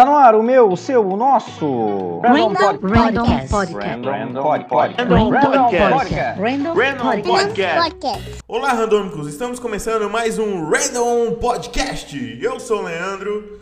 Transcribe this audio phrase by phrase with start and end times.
[0.00, 2.20] Tá no ar o meu, o seu, o nosso.
[2.24, 3.50] Random Random Podcast.
[3.50, 4.08] Podcast.
[4.08, 5.92] Random Pod- Pod- Random Podcast.
[5.92, 6.40] Podcast.
[6.40, 7.82] Random Random Podcast.
[7.82, 8.38] Podcast.
[8.48, 9.28] Olá, randômicos!
[9.28, 12.38] Estamos começando mais um Random Podcast.
[12.42, 13.60] Eu sou o Leandro.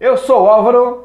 [0.00, 1.04] Eu sou o Álvaro.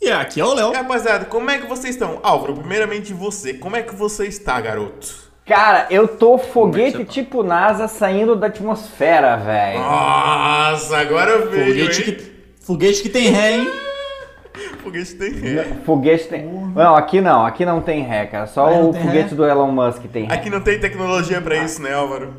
[0.00, 0.72] E aqui é o Léo.
[0.72, 2.18] Rapaziada, como é que vocês estão?
[2.22, 3.52] Álvaro, primeiramente você.
[3.52, 5.14] Como é que você está, garoto?
[5.44, 7.12] Cara, eu tô é foguete tá?
[7.12, 9.80] tipo NASA saindo da atmosfera, velho.
[9.80, 12.16] Nossa, agora veio, Foguete hein?
[12.16, 12.35] que,
[12.66, 13.70] foguete que tem ré, hein?
[14.82, 15.64] Foguete tem ré.
[15.84, 16.46] Foguete tem.
[16.46, 18.46] Não, aqui não, aqui não tem ré, cara.
[18.46, 19.34] Só o foguete ré?
[19.36, 20.34] do Elon Musk tem ré.
[20.34, 22.32] Aqui não tem tecnologia pra isso, né, Álvaro?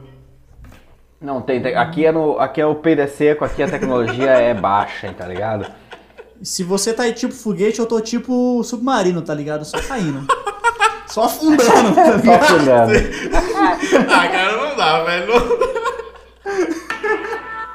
[1.21, 4.53] Não tem, te- aqui é no, aqui é o peido seco, aqui a tecnologia é
[4.53, 5.67] baixa, tá ligado?
[6.41, 9.65] Se você tá aí tipo foguete, eu tô tipo submarino, tá ligado?
[9.65, 10.25] Só caindo.
[11.07, 12.43] Só afundando, tá Só ligado?
[12.43, 12.93] afundando.
[14.09, 15.33] Ah, cara, não dá, velho.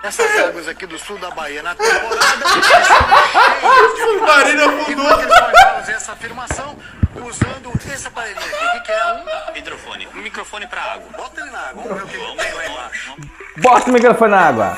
[0.02, 2.46] Essas águas aqui do sul da Bahia na temporada
[3.62, 5.20] O submarino como que afundou.
[5.20, 6.76] eles podem fazer essa afirmação
[7.14, 8.64] usando esse aparelhinho aqui?
[8.66, 9.52] O que, que é um?
[9.52, 10.08] Microfone.
[10.14, 11.08] Um microfone pra água.
[11.16, 13.14] Bota ele na água, vamos ver o que tem lá embaixo.
[13.58, 14.76] Bota o microfone na água.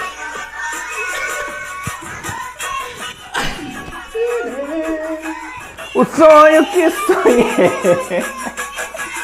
[5.94, 8.24] O sonho que sonhei.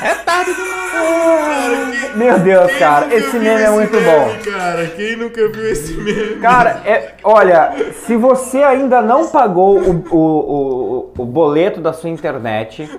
[0.03, 2.15] É tarde demais.
[2.17, 4.51] Meu Deus, cara, esse meme é muito bom.
[4.51, 6.37] Cara, quem nunca viu esse meme?
[6.37, 7.73] Cara, é, olha,
[8.07, 12.91] se você ainda não pagou o, o, o, o boleto da sua internet,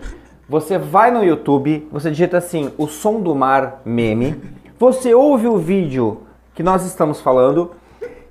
[0.47, 4.41] você vai no YouTube, você digita assim, o som do mar meme,
[4.79, 7.71] você ouve o vídeo que nós estamos falando,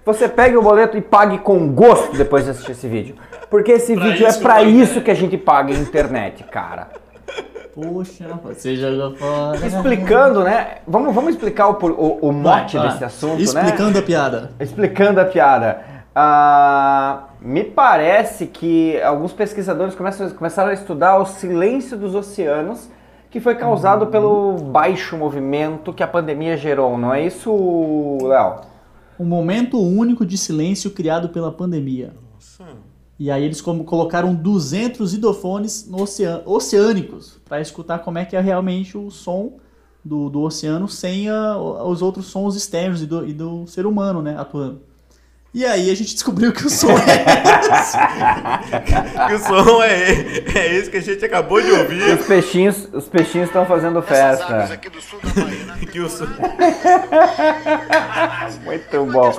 [0.04, 3.14] você pega o boleto e pague com gosto depois de assistir esse vídeo.
[3.48, 4.68] Porque esse vídeo é isso pra paga.
[4.68, 6.88] isso que a gente paga a internet, cara.
[7.74, 9.66] Poxa, você jogou fora.
[9.66, 10.78] Explicando, né?
[10.86, 12.88] Vamos, vamos explicar o, o, o Vai, mote vai.
[12.88, 13.42] desse assunto, né?
[13.42, 14.50] Explicando a piada.
[14.58, 15.80] Explicando a piada.
[16.14, 22.90] Ah, me parece que alguns pesquisadores começam, começaram a estudar o silêncio dos oceanos,
[23.30, 28.56] que foi causado pelo baixo movimento que a pandemia gerou, não é isso, Léo?
[29.18, 32.12] Um momento único de silêncio criado pela pandemia.
[33.20, 38.34] E aí eles como colocaram 200 idofones no oceano, oceânicos para escutar como é que
[38.34, 39.58] é realmente o som
[40.02, 44.22] do, do oceano sem a- os outros sons externos e do, e do ser humano,
[44.22, 44.80] né, atuando.
[45.52, 47.24] E aí a gente descobriu que o som é
[49.28, 50.12] Que o som é,
[50.58, 52.18] é esse que a gente acabou de ouvir.
[52.18, 54.64] Os peixinhos os peixinhos estão fazendo festa.
[54.64, 56.24] aqui do sul da Bahia na Que o som...
[58.64, 59.32] Muito bom.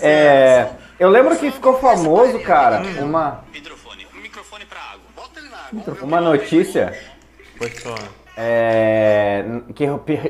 [0.00, 0.68] É,
[0.98, 4.06] eu lembro que ficou famoso, cara, uma, Microfone.
[4.16, 5.02] Um microfone pra água.
[5.14, 5.56] Bota ele na
[5.92, 6.94] água, uma notícia
[7.58, 7.98] Pode falar.
[8.36, 9.86] é, que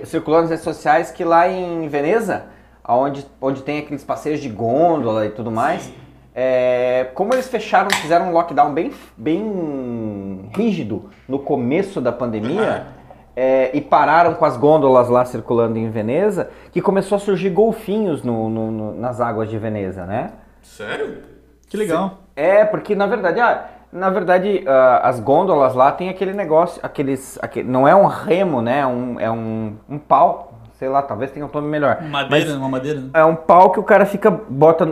[0.06, 2.46] circulou nas redes sociais que lá em Veneza,
[2.88, 5.92] onde, onde tem aqueles passeios de gôndola e tudo mais,
[6.34, 12.86] é, como eles fecharam, fizeram um lockdown bem, bem rígido no começo da pandemia
[13.34, 18.22] é, e pararam com as gôndolas lá circulando em Veneza, que começou a surgir golfinhos
[18.22, 20.30] no- no- no- nas águas de Veneza, né?
[20.66, 21.18] Sério?
[21.68, 22.18] Que legal.
[22.34, 27.38] É, porque na verdade, ah, na verdade, ah, as gôndolas lá tem aquele negócio, aqueles,
[27.40, 28.80] aquele, não é um remo, né?
[28.80, 32.02] É um, é um, um pau, sei lá, talvez tenha um nome melhor.
[32.02, 33.00] Madeira, Mas uma madeira.
[33.00, 33.10] né?
[33.14, 34.86] é um pau que o cara fica, bota,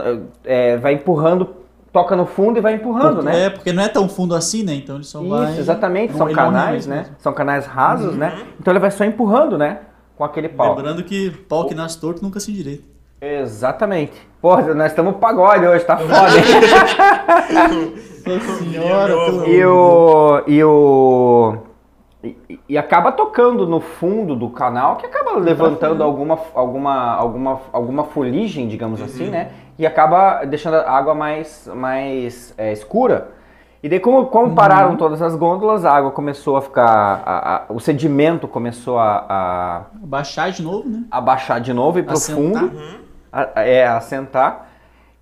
[0.45, 1.55] é, vai empurrando,
[1.93, 3.45] toca no fundo e vai empurrando, Porque- né?
[3.45, 4.75] É, porque não é tão fundo assim, né?
[4.75, 5.51] Então ele só vai.
[5.53, 6.97] Isso, exatamente, Não, são rema canais, né?
[6.97, 7.15] mesmo.
[7.19, 8.37] São canais rasos, né?
[8.59, 9.81] Então ele vai só empurrando, né?
[10.17, 10.75] Com aquele pau.
[10.75, 12.94] Lembrando que pau que nasce torto nunca se endireita.
[13.25, 14.13] Exatamente.
[14.41, 17.95] Porra, nós estamos pagode hoje, tá foda, hein?
[18.27, 20.43] Nossa senhora, pelo E o.
[20.47, 21.57] E o.
[22.23, 28.05] E, e acaba tocando no fundo do canal, que acaba levantando alguma, alguma, alguma, alguma
[28.05, 29.51] fuligem, digamos assim, né?
[29.79, 33.29] E acaba deixando a água mais, mais é, escura.
[33.83, 37.23] E daí, como, como pararam todas as gôndolas, a água começou a ficar.
[37.27, 41.03] a- a- o sedimento começou a, a, Baixar de novo, né?
[41.11, 42.63] a baixar de novo e pro Assentar.
[42.63, 42.79] fundo.
[42.79, 43.04] A- a-
[43.57, 44.69] é, assentar.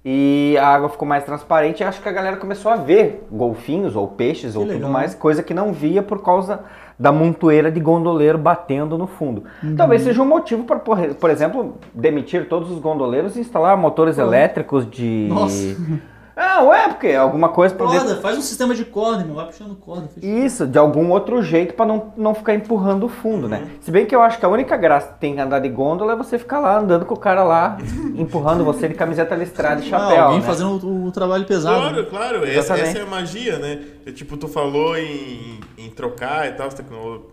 [0.04, 3.94] E a água ficou mais transparente e acho que a galera começou a ver golfinhos
[3.94, 4.90] ou peixes ou tudo legal.
[4.90, 6.64] mais, coisa que não via por causa
[6.98, 9.44] da montoeira de gondoleiro batendo no fundo.
[9.62, 9.76] Uhum.
[9.76, 14.90] Talvez seja um motivo para, por, exemplo, demitir todos os gondoleiros e instalar motores elétricos
[14.90, 15.28] de.
[15.28, 15.76] Nossa.
[16.34, 19.36] Ah, ué, porque alguma coisa pra Corda, faz um sistema de corda, irmão.
[19.36, 20.08] Vai puxando corda.
[20.08, 20.30] fechou.
[20.30, 23.68] isso, de algum outro jeito pra não, não ficar empurrando o fundo, né?
[23.80, 26.14] Se bem que eu acho que a única graça que tem que andar de gôndola
[26.14, 27.76] é você ficar lá andando com o cara lá,
[28.16, 30.22] empurrando você de camiseta listrada e Ah, chapéu.
[30.24, 30.46] alguém né?
[30.46, 31.80] fazendo o, o trabalho pesado.
[31.80, 32.06] Claro, né?
[32.08, 32.46] claro.
[32.46, 33.80] Essa, essa é a magia, né?
[34.06, 36.68] É, tipo, tu falou em, em trocar e tal,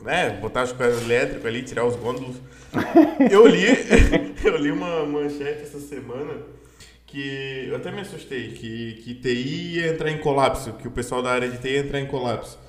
[0.04, 0.32] né?
[0.42, 2.36] Botar as coisas elétricas ali, tirar os gôndolos.
[3.32, 3.66] Eu li,
[4.46, 6.34] eu li uma manchete essa semana
[7.12, 11.22] que eu até me assustei, que, que TI ia entrar em colapso, que o pessoal
[11.24, 12.60] da área de TI ia entrar em colapso.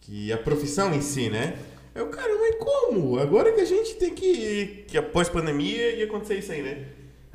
[0.00, 1.56] Que a profissão em si, né?
[1.94, 3.18] Eu, cara, mas como?
[3.18, 4.84] Agora que a gente tem que.
[4.88, 6.84] que após pandemia ia acontecer isso aí, né?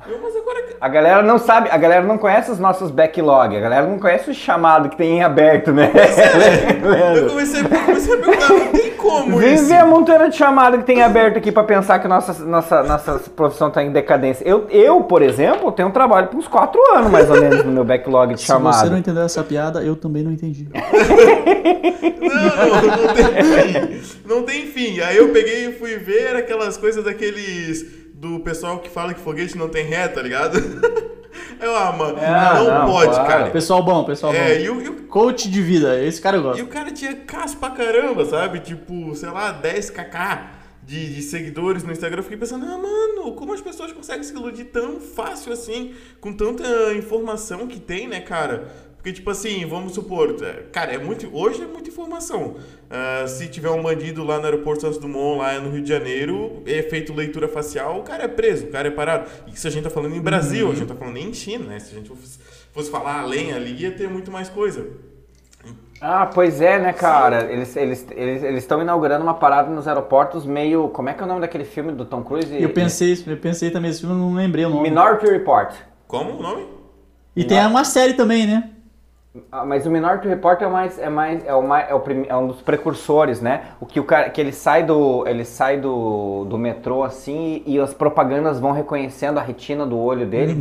[0.08, 0.60] Eu, mas agora.
[0.80, 4.30] A galera não sabe, a galera não conhece os nossos backlog, a galera não conhece
[4.30, 5.92] o chamado que tem em aberto, né?
[7.16, 9.66] Eu comecei, eu comecei a perguntar, não tem como Vem isso?
[9.66, 13.18] ver a montanha de chamada que tem aberto aqui pra pensar que nossa, nossa, nossa
[13.36, 14.42] profissão tá em decadência.
[14.46, 17.72] Eu, eu, por exemplo, tenho um trabalho por uns 4 anos, mais ou menos, no
[17.72, 20.68] meu backlog de Se você não entendeu essa piada, eu também não entendi.
[20.72, 20.80] Não,
[22.70, 24.18] não, não tem fim.
[24.26, 25.00] Não tem fim.
[25.00, 28.00] Aí eu peguei e fui ver aquelas coisas daqueles.
[28.20, 30.58] Do pessoal que fala que foguete não tem ré, tá ligado?
[31.58, 33.48] Eu, ah, mano, É, não, não, pode, cara.
[33.50, 34.60] Pessoal bom, pessoal É, bom.
[34.64, 36.62] e o, e o Coach de vida, esse cara eu E gosto.
[36.64, 38.60] o cara tinha caso pra caramba, sabe?
[38.60, 40.40] Tipo, sei lá, 10kk
[40.82, 42.18] de, de seguidores no Instagram.
[42.18, 46.30] Eu fiquei pensando, ah, mano, como as pessoas conseguem se iludir tão fácil assim, com
[46.32, 48.70] tanta informação que tem, né, cara?
[48.96, 51.34] Porque, tipo assim, vamos supor, é, cara, é muito.
[51.34, 52.56] Hoje é muita informação.
[52.90, 56.60] Ah, se tiver um bandido lá no aeroporto Santos Dumont, lá no Rio de Janeiro,
[56.66, 59.30] é feito leitura facial, o cara é preso, o cara é parado.
[59.46, 61.78] E isso a gente tá falando em Brasil, a gente tá falando em China, né?
[61.78, 62.40] Se a gente fosse,
[62.72, 64.88] fosse falar além ali, ia ter muito mais coisa.
[66.00, 67.52] Ah, pois é, né, cara?
[67.52, 70.88] Eles estão eles, eles, eles estão inaugurando uma parada nos aeroportos meio.
[70.88, 72.50] Como é que é o nome daquele filme do Tom Cruise?
[72.60, 74.88] Eu pensei, eu pensei também esse filme, eu não lembrei o nome.
[74.88, 75.74] Minority Report.
[76.08, 76.66] Como o nome?
[77.36, 78.70] E tem uma série também, né?
[79.52, 82.26] Ah, mas o Minority Report é mais é mais é o mais, é, o prim-
[82.28, 83.62] é um dos precursores, né?
[83.80, 87.76] O que o cara que ele sai do ele sai do, do metrô assim e,
[87.76, 90.54] e as propagandas vão reconhecendo a retina do olho dele.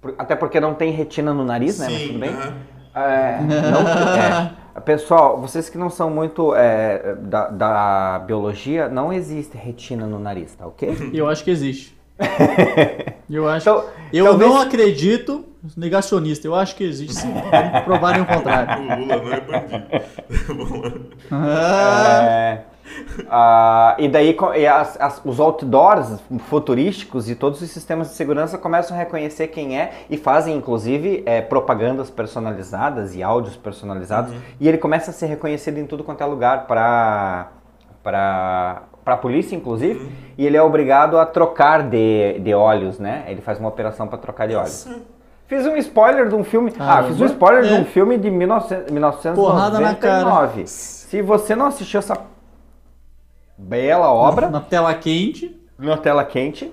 [0.00, 1.88] Por- Até porque não tem retina no nariz, né?
[1.90, 2.30] Mas tudo bem.
[2.30, 2.54] aham.
[2.94, 3.38] É,
[3.70, 4.80] não- é.
[4.80, 10.54] Pessoal, vocês que não são muito é, da, da biologia, não existe retina no nariz,
[10.56, 11.10] tá ok?
[11.12, 11.96] Eu acho que existe.
[13.30, 13.68] Eu acho.
[13.68, 15.44] Então, eu talvez- não acredito,
[15.76, 17.32] negacionista, eu acho que existe sim.
[17.84, 18.84] Provarem o contrário.
[18.92, 21.06] O Lula não é bandido.
[21.30, 22.60] Ah, É,
[23.30, 26.20] ah, e daí e as- as- os outdoors
[26.50, 31.22] futurísticos e todos os sistemas de segurança começam a reconhecer quem é e fazem inclusive
[31.24, 36.20] é, propagandas personalizadas e áudios personalizados e ele começa a ser reconhecido em tudo quanto
[36.22, 37.48] é lugar para
[39.04, 43.24] para a polícia inclusive e ele é obrigado a trocar de, de óleos, né?
[43.28, 44.88] Ele faz uma operação para trocar de óleos.
[45.46, 46.72] Fiz um spoiler de um filme.
[46.78, 47.08] Ah, Caramba.
[47.08, 47.78] fiz um spoiler de É.
[47.78, 49.34] um filme de 1900, 1999.
[49.52, 50.50] Porrada na cara.
[50.66, 52.16] Se você não assistiu essa
[53.58, 55.58] bela obra Na tela quente.
[55.78, 56.72] na tela quente,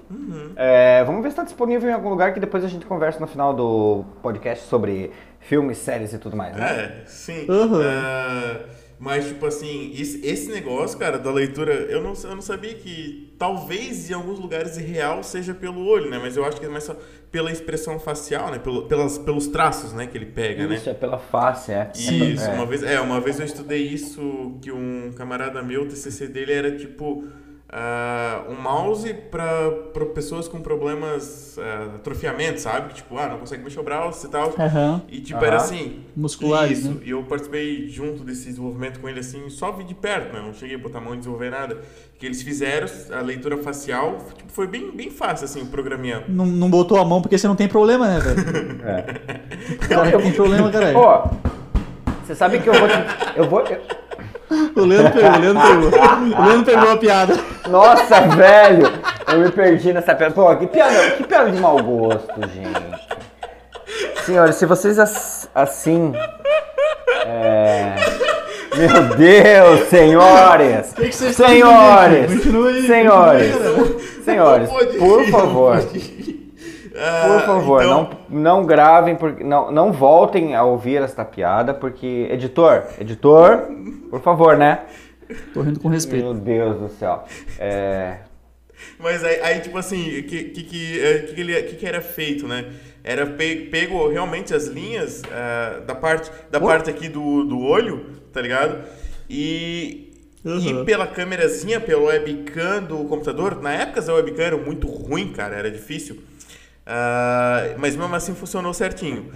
[0.56, 3.28] é, vamos ver se está disponível em algum lugar que depois a gente conversa no
[3.28, 6.56] final do podcast sobre filmes, séries e tudo mais.
[6.56, 6.66] Né?
[6.72, 7.46] É, sim.
[7.50, 7.82] Uhum.
[7.84, 8.58] Ah,
[9.00, 14.10] mas, tipo assim, esse, negócio, cara, da leitura, eu não, eu não sabia que talvez
[14.10, 16.20] em alguns lugares real seja pelo olho, né?
[16.22, 16.98] Mas eu acho que é mais só
[17.32, 18.60] pela expressão facial, né?
[18.60, 20.06] Pelo, pelas, pelos traços, né?
[20.06, 20.76] Que ele pega, né?
[20.76, 21.90] Isso é pela face, é.
[21.96, 22.54] Isso, É.
[22.54, 26.52] uma vez, é, uma vez eu estudei isso que um camarada meu, o TCC dele
[26.52, 27.24] era tipo
[27.72, 29.72] ah, um mouse para
[30.14, 32.94] pessoas com problemas ah, atrofiamento, sabe?
[32.94, 34.54] Tipo, ah, não consegue mexer o braço e tal.
[34.58, 35.02] Aham.
[35.08, 35.48] E tipo, Aham.
[35.48, 36.00] era assim.
[36.16, 36.98] Musculares, Isso, né?
[37.06, 40.42] e eu participei junto desse desenvolvimento com ele assim, só vi de perto, né?
[40.42, 41.78] Não cheguei a botar a mão e desenvolver nada.
[42.18, 46.24] Que eles fizeram a leitura facial, tipo, foi bem, bem fácil, assim, o programinha.
[46.28, 48.80] Não, não botou a mão porque você não tem problema, né, velho?
[48.90, 49.88] É.
[49.88, 50.94] Cara, tem problema, caralho.
[50.94, 51.30] Pô,
[52.26, 52.94] você sabe que eu vou te,
[53.38, 53.99] eu vou eu-
[54.76, 56.40] O Leandro pegou, o Leandro pegou.
[56.40, 57.38] O Leandro pegou a piada.
[57.70, 58.92] Nossa, velho,
[59.32, 60.34] eu me perdi nessa piada.
[60.34, 63.10] Pô, que piada, que piada de mau gosto, gente.
[64.26, 66.14] Senhores, se vocês ass- assim
[67.26, 67.96] é,
[68.76, 70.94] Meu Deus, senhores!
[70.94, 72.44] que vocês senhores!
[72.86, 73.56] senhores!
[74.24, 75.78] Senhores, por favor.
[77.00, 81.74] por Ah, favor, então- não, não gravem, porque, não, não voltem a ouvir esta piada,
[81.74, 82.28] porque.
[82.32, 83.68] Editor, editor,
[84.10, 84.80] por favor, né?
[85.54, 86.26] Tô rindo com respeito.
[86.26, 87.24] Meu Deus do céu.
[87.60, 88.18] É.
[88.98, 91.86] Mas aí, aí, tipo assim, o que, que, que, eh, que, que, ele- que que
[91.86, 92.66] era feito, né?
[93.04, 98.06] Era pe- pego realmente as linhas ah, da parte, da parte aqui do, do olho,
[98.34, 98.78] tá ligado?
[99.30, 100.06] E,
[100.44, 100.82] Uhum.
[100.82, 105.56] e pela câmerazinha, pelo webcam do computador, na época as webcam eram muito ruim, cara,
[105.56, 106.18] era difícil.
[106.92, 109.32] Ah, mas mesmo assim funcionou certinho.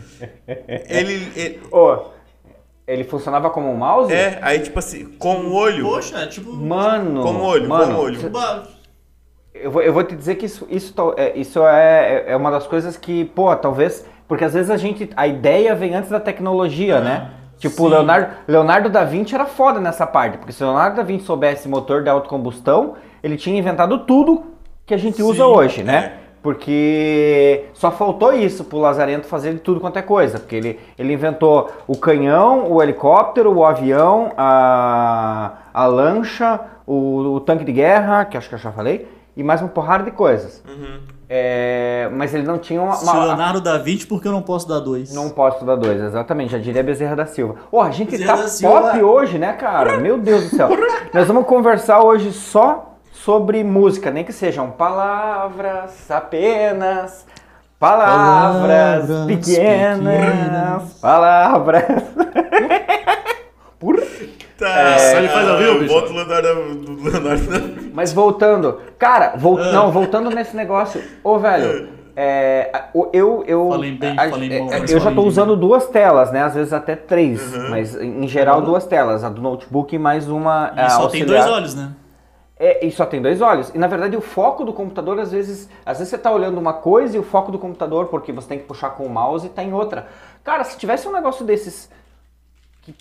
[0.90, 1.98] Ele, ele- Ô,
[2.88, 4.12] ele funcionava como um mouse?
[4.12, 6.52] é, aí tipo assim, com o olho, Poxa, tipo.
[6.52, 7.22] Mano.
[7.22, 8.20] com o olho, mano, com o olho.
[9.54, 12.66] Eu vou, eu vou te dizer que isso, isso, é, isso é, é uma das
[12.66, 14.04] coisas que, pô, talvez.
[14.28, 15.08] Porque às vezes a gente.
[15.16, 17.30] A ideia vem antes da tecnologia, né?
[17.60, 21.04] Tipo, o Leonardo, Leonardo da Vinci era foda nessa parte, porque se o Leonardo da
[21.04, 24.44] Vinci soubesse motor de autocombustão, ele tinha inventado tudo
[24.86, 26.14] que a gente usa Sim, hoje, né?
[26.44, 30.38] Porque só faltou isso pro Lazarento fazer de tudo quanto é coisa.
[30.40, 37.40] Porque ele, ele inventou o canhão, o helicóptero, o avião, a, a lancha, o, o
[37.40, 40.62] tanque de guerra, que acho que eu já falei, e mais uma porrada de coisas.
[41.30, 42.94] É, mas ele não tinha uma.
[42.96, 45.14] Se uma- Leonardo dá 20, por que eu não posso dar 2?
[45.16, 46.52] não posso dar dois, exatamente.
[46.52, 47.56] Já diria Bezerra da Silva.
[47.72, 48.82] Ô, a gente Bezerra tá da Silva.
[48.82, 49.98] pop hoje, né, cara?
[49.98, 50.70] Meu Deus do céu.
[51.14, 52.93] Nós vamos conversar hoje só
[53.24, 57.26] sobre música, nem que sejam palavras apenas.
[57.80, 60.94] Palavras, Palavras pequenas, pequenas.
[61.02, 61.84] palavras.
[64.58, 65.88] Tá, Só ele faz ao vivo?
[65.88, 67.92] Bota o Leonardo, do Leonardo.
[67.94, 73.68] Mas voltando, cara, vol- não, voltando nesse negócio, ô velho, é, a- o- eu, eu,
[73.72, 75.20] Falei bem, a- é, bom, é, eu já bem.
[75.26, 76.44] usando duas telas, né?
[76.44, 80.72] Às vezes até três, mas em geral duas telas, a do notebook e mais uma
[80.78, 81.44] E a só tem auxiliar.
[81.44, 81.90] dois olhos, né?
[82.60, 83.72] É, e só tem dois olhos.
[83.74, 86.74] E na verdade o foco do computador, às vezes, às vezes você tá olhando uma
[86.74, 89.64] coisa e o foco do computador, porque você tem que puxar com o mouse, tá
[89.64, 90.08] em outra.
[90.44, 91.90] Cara, se tivesse um negócio desses
[92.84, 92.94] que,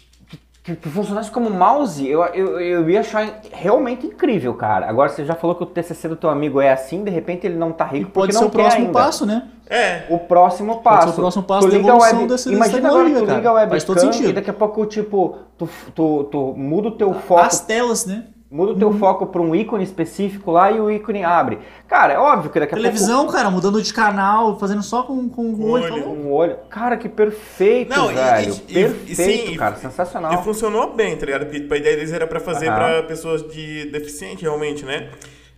[0.64, 4.88] que- que funcionasse como mouse, eu, eu, eu ia achar realmente incrível, cara.
[4.88, 7.56] Agora você já falou que o TCC do teu amigo é assim, de repente ele
[7.56, 8.92] não tá E rico pode porque ser não o quer próximo ainda.
[8.98, 9.48] passo, né?
[9.68, 10.06] É.
[10.08, 11.08] O próximo Pode passo.
[11.08, 13.14] ser o próximo passo Tu da liga a evolução web- dessa- dessa Imagina agora que
[13.14, 13.68] tu liga cara.
[13.68, 17.40] Faz todo webcam e daqui a pouco, tipo, tu, tu, tu muda o teu foco
[17.42, 18.24] As telas, né?
[18.52, 21.58] Muda o teu foco para um ícone específico lá e o ícone abre.
[21.88, 25.46] Cara, é óbvio que daqui a Televisão, cara, mudando de canal, fazendo só com, com
[25.54, 25.84] o olho.
[25.84, 26.02] olho.
[26.02, 26.56] pouco um olho.
[26.68, 28.52] Cara, que perfeito, Não, e- velho.
[28.52, 29.76] e- e- perfeito, e sim, e- cara.
[29.76, 30.44] E sensacional.
[30.44, 31.46] funcionou bem, tá ligado?
[31.46, 35.08] Porque a ideia deles era pra fazer pra pessoas de deficiente, realmente, né?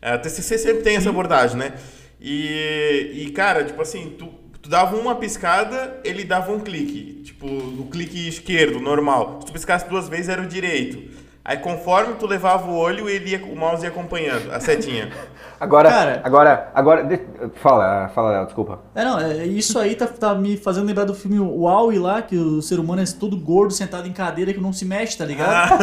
[0.01, 1.73] A TCC sempre tem essa abordagem, né?
[2.21, 4.29] E, e cara, tipo assim, tu,
[4.63, 7.23] tu dava uma piscada, ele dava um clique.
[7.25, 9.39] Tipo, o clique esquerdo, normal.
[9.41, 11.24] Se tu piscasse duas vezes, era o direito.
[11.45, 15.11] Aí conforme tu levava o olho, ele ia, o mouse ia acompanhando, a setinha.
[15.61, 16.21] Agora, Cara.
[16.25, 17.05] agora, agora.
[17.05, 17.21] de-
[17.55, 18.81] Fala, fala, Léo, desculpa.
[18.95, 22.37] É, não, é, isso aí tá, tá me fazendo lembrar do filme Wall-E lá, que
[22.37, 25.81] o ser humano é todo gordo, sentado em cadeira, que não se mexe, tá ligado?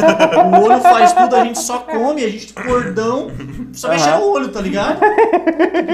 [0.55, 3.29] o olho faz tudo, a gente só come, a gente gordão,
[3.73, 4.19] só mexe Aham.
[4.19, 4.99] o olho, tá ligado?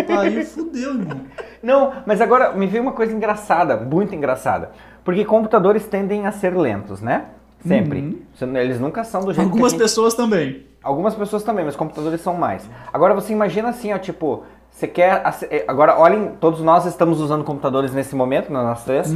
[0.08, 1.22] Pariu, fudeu, irmão.
[1.62, 4.72] Não, mas agora me veio uma coisa engraçada, muito engraçada.
[5.04, 7.26] Porque computadores tendem a ser lentos, né?
[7.68, 8.26] Sempre.
[8.60, 9.52] Eles nunca são do jeito Uhum.
[9.54, 9.90] Algumas que a gente...
[9.90, 10.66] pessoas também.
[10.84, 12.68] Algumas pessoas também, mas computadores são mais.
[12.94, 15.24] Agora você imagina assim, ó, tipo, você quer.
[15.50, 19.12] eh, Agora, olhem, todos nós estamos usando computadores nesse momento, nós três.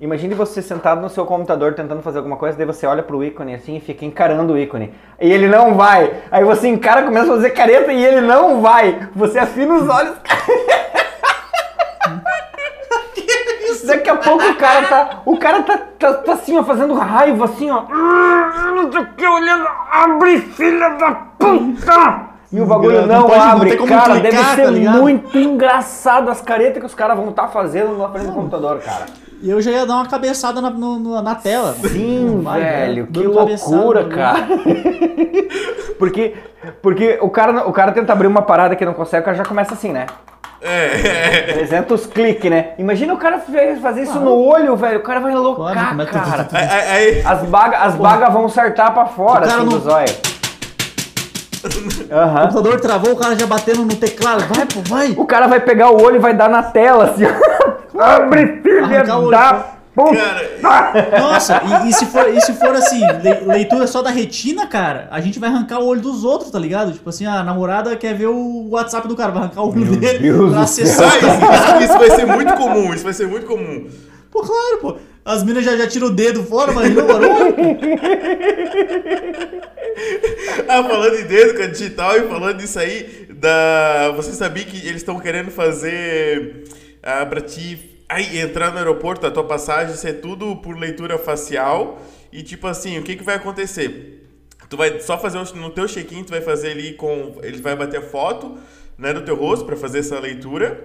[0.00, 3.54] Imagine você sentado no seu computador tentando fazer alguma coisa, daí você olha pro ícone
[3.54, 4.94] assim e fica encarando o ícone.
[5.20, 6.22] E ele não vai.
[6.30, 9.08] Aí você encara, começa a fazer careta e ele não vai.
[9.14, 10.14] Você afina os olhos.
[13.86, 15.10] Daqui a pouco o cara tá.
[15.24, 17.82] O cara tá, tá, tá assim, ó, fazendo raiva, assim, ó.
[17.90, 19.66] "Ah, Não sei o que, olhando.
[19.90, 22.32] Abre, filha da puta!
[22.52, 24.02] E o bagulho Não não, pode- não abre, como cara.
[24.12, 24.98] clicar, deve tá ser ligado?
[25.00, 29.06] muito engraçado as caretas que os caras vão estar fazendo na frente do computador, cara.
[29.42, 31.72] E eu já ia dar uma cabeçada na, no- no- na tela.
[31.74, 33.08] Sim, Vai, velho, né?
[33.12, 34.46] que loucura, cara.
[35.98, 36.34] porque
[36.80, 39.44] porque o, cara, o cara tenta abrir uma parada que não consegue, o cara já
[39.44, 40.06] começa assim, né?
[40.64, 41.52] É.
[41.54, 42.70] 300 cliques, né?
[42.78, 43.40] Imagina o cara
[43.80, 45.00] fazer isso no olho, velho.
[45.00, 46.48] O cara vai Claro, loucar, como é que- cara.
[46.52, 50.06] Aí- aí- As bagas as baga vão saltar pra fora, O assim, não- do zóio.
[52.10, 52.40] O Aham.
[52.48, 54.44] computador travou, o cara já batendo no teclado.
[54.52, 55.10] Vai, pô, vai.
[55.16, 57.24] O cara vai pegar o olho e vai dar na tela, assim.
[57.24, 58.00] ó.
[58.02, 60.16] Abre, filha o da puta!
[60.60, 64.66] Cara, Nossa, e, e se for, e se for assim, le- leitura só da retina,
[64.66, 66.92] cara, a gente vai arrancar o olho dos outros, tá ligado?
[66.92, 70.18] Tipo assim, a namorada quer ver o WhatsApp do cara, vai arrancar o olho dele
[70.20, 71.10] Deus pra acessar.
[71.12, 73.88] ah, isso, isso- isso vai ser muito comum, isso vai ser muito comum.
[74.30, 74.96] Pô, claro, pô.
[75.24, 77.26] As minas já, já tiram o dedo fora, mas não, mano.
[80.68, 84.12] Ah, falando em dedo, cara, digital e falando disso aí, da...
[84.16, 86.64] você sabia que eles estão querendo fazer
[87.02, 92.00] ah, pra ti aí, entrar no aeroporto, a tua passagem ser tudo por leitura facial
[92.32, 94.18] e tipo assim, o que que vai acontecer?
[94.68, 97.36] Tu vai só fazer o- no teu check-in, tu vai fazer ali com.
[97.42, 98.56] Ele vai bater a foto
[98.96, 100.82] né, do teu rosto pra fazer essa leitura.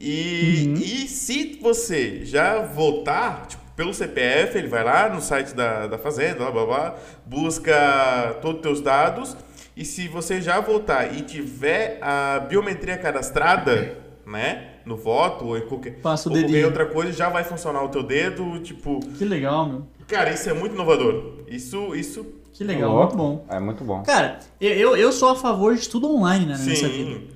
[0.00, 0.72] E,
[1.04, 5.98] e se você já voltar, tipo, pelo CPF, ele vai lá no site da, da
[5.98, 6.94] Fazenda, blá, blá, blá,
[7.26, 9.36] busca todos os teus dados.
[9.76, 14.70] E se você já voltar e tiver a biometria cadastrada, né?
[14.84, 17.88] No voto ou em qualquer, Passa o ou qualquer outra coisa, já vai funcionar o
[17.88, 18.58] teu dedo.
[18.58, 19.82] Tipo, Que legal, meu.
[20.06, 21.36] cara, isso é muito inovador.
[21.46, 23.44] Isso, isso Que legal, Ó, muito bom.
[23.48, 24.02] É muito bom.
[24.02, 27.10] Cara, eu, eu, sou a favor de tudo online, né, nessa vida.
[27.10, 27.28] sim.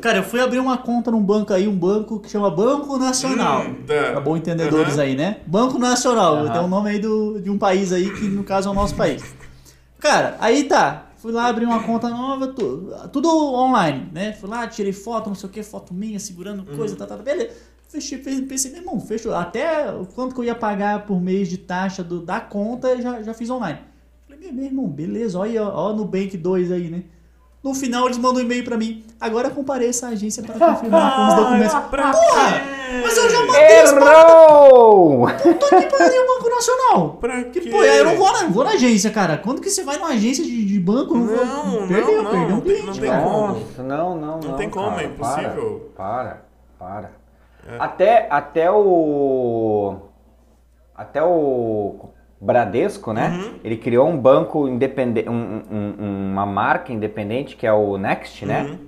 [0.00, 3.62] Cara, eu fui abrir uma conta num banco aí, um banco que chama Banco Nacional.
[3.62, 4.12] Hum, tá.
[4.12, 5.02] Pra bom entendedores Aham.
[5.02, 5.38] aí, né?
[5.46, 6.36] Banco Nacional.
[6.36, 6.52] Aham.
[6.52, 8.94] Tem um nome aí do, de um país aí que no caso é o nosso
[8.94, 9.34] país.
[9.98, 11.09] Cara, aí tá.
[11.20, 14.32] Fui lá abrir uma conta nova, tu- tudo online, né?
[14.32, 17.22] Fui lá, tirei foto, não sei o que, foto minha, segurando coisa, tá, tá, tá,
[17.22, 17.50] beleza.
[17.88, 19.34] Fechei, fe- pensei, meu irmão, fechou.
[19.34, 23.20] Até o quanto que eu ia pagar por mês de taxa do, da conta, já,
[23.22, 23.80] já fiz online.
[24.28, 27.04] Falei, meu, irmão, beleza, olha aí, ó, ó no Bank 2 aí, né?
[27.62, 29.04] No final eles mandam um e-mail pra mim.
[29.20, 31.74] Agora compareça à agência para confirmar com os documentos.
[31.90, 32.52] pra Porra!
[32.52, 33.00] quê?
[33.02, 35.26] Mas eu já mandei as Errou!
[35.28, 37.08] Puta que pariu, Banco Nacional.
[37.20, 37.70] Pra Que, quê?
[37.70, 39.36] pô, aí eu não vou, na, não vou na agência, cara.
[39.36, 41.14] Quando que você vai numa agência de, de banco?
[41.16, 41.44] Não, vou-
[41.80, 43.22] Não, perdeu, não, perdeu não um cliente, não tem cara.
[43.22, 43.46] como.
[43.48, 44.50] Nossa, não, não, não.
[44.50, 45.90] Não tem como, cara, é impossível.
[45.96, 46.42] Para,
[46.78, 47.10] para.
[47.68, 47.84] para.
[47.84, 49.96] Até, até o.
[50.96, 52.08] Até o
[52.40, 53.28] Bradesco, né?
[53.28, 53.54] Uhum.
[53.62, 58.62] Ele criou um banco independente, um- um- uma marca independente que é o Next, né?
[58.62, 58.78] Uhum.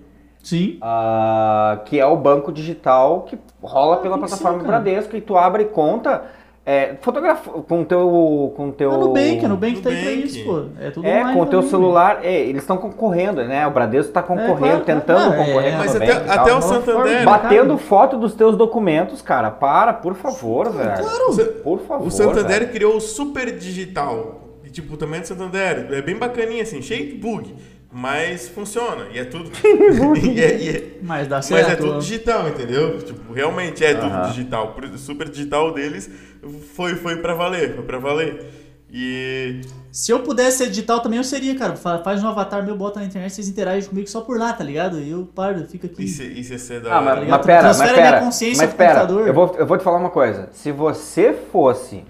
[0.42, 0.78] Sim.
[0.80, 4.66] Ah, que é o banco digital que rola pela tem que plataforma ser.
[4.66, 6.24] Bradesco e tu abre conta
[6.64, 10.44] é, fotografa com teu com teu É no Nubank, a Nubank tá aí pra isso,
[10.44, 10.64] pô.
[10.80, 13.66] É tudo é, com o teu também, celular, é, eles estão concorrendo, né?
[13.66, 15.44] O Bradesco está concorrendo, claro, tentando claro.
[15.44, 16.58] concorrer É, com Mas o até, até tal.
[16.58, 17.24] o Santander.
[17.24, 19.50] Batendo foto dos teus documentos, cara.
[19.50, 21.02] Para, por favor, velho.
[21.02, 21.52] Claro.
[21.64, 22.06] Por favor.
[22.06, 22.72] O Santander velho.
[22.72, 24.42] criou o Super Digital.
[24.64, 25.88] E, tipo, também é do Santander.
[25.90, 27.52] É bem bacaninha, assim, cheio de bug.
[27.92, 29.06] Mas funciona.
[29.12, 29.50] E é tudo.
[30.16, 31.70] e é, e é- Mas dá mas certo.
[31.70, 32.98] é tudo digital, entendeu?
[32.98, 34.28] Tipo, realmente é tudo Aham.
[34.30, 34.74] digital.
[34.94, 36.10] O super digital deles
[36.74, 37.74] foi, foi pra valer.
[37.74, 38.46] Foi pra valer.
[38.94, 39.60] E.
[39.90, 41.76] Se eu pudesse ser digital também, eu seria, cara.
[41.76, 44.62] Fa- Faz um avatar meu, bota na internet, vocês interagem comigo só por lá, tá
[44.64, 44.98] ligado?
[45.00, 46.04] E eu paro, fico aqui.
[46.04, 46.96] Isso, isso ia ser da.
[46.98, 47.30] Ah, mas, ligado?
[47.38, 49.26] mas pera, mas Transfere a minha pera, consciência mas pro pera, computador.
[49.28, 50.48] eu vou, eu vou te falar uma coisa.
[50.52, 52.04] Se você fosse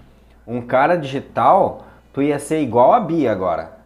[0.46, 3.81] um cara digital, tu ia ser igual a Bia agora.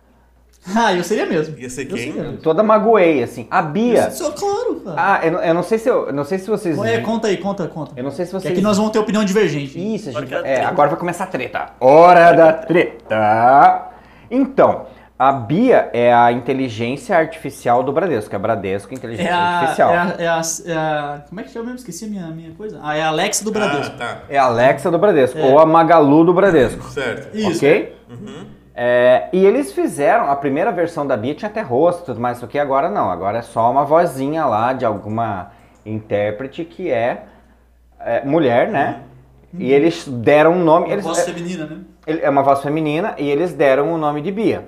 [0.76, 1.56] Ah, eu seria mesmo.
[1.58, 1.98] Ia ser Eu quem?
[1.98, 2.38] seria mesmo.
[2.38, 3.46] Toda magoei, assim.
[3.50, 4.10] A Bia.
[4.10, 4.96] Sou claro, cara.
[4.98, 6.76] Ah, eu, não- eu não sei se eu, eu não sei se vocês.
[6.82, 7.92] É, conta aí, conta, conta.
[7.96, 8.52] Eu não sei se Que vocês.
[8.52, 9.78] aqui nós vamos ter opinião divergente.
[9.78, 10.68] Isso, a gente Agora vai- que é, treta.
[10.68, 11.66] agora vai começar a treta.
[11.80, 13.88] Hora da treta.
[14.30, 14.86] Então,
[15.18, 19.90] a Bia é a inteligência artificial do Bradesco, é Bradesco Inteligência É a, Artificial.
[19.90, 21.78] é, a, é, a, é a- Como é que chama mesmo?
[21.78, 22.80] Esqueci a minha, minha coisa.
[22.82, 23.94] Ah, é a Alexa do Bradesco.
[23.94, 24.18] Ah, tá.
[24.28, 25.42] É a Alexa do Bradesco, É.
[25.44, 26.82] ou a Magalu do Bradesco.
[26.90, 27.34] Certo.
[27.36, 27.58] Isso.
[27.64, 27.94] Ok?
[28.78, 32.36] É, e eles fizeram, a primeira versão da Bia tinha até rosto e tudo mais,
[32.36, 35.50] só que agora não, agora é só uma vozinha lá de alguma
[35.84, 37.22] intérprete que é,
[37.98, 39.00] é, mulher, né?
[39.58, 40.86] E eles deram um nome.
[40.86, 41.78] Uma Eles, voz é, feminina, né?
[42.06, 44.64] ele- é uma voz feminina e eles deram o nome de Bia.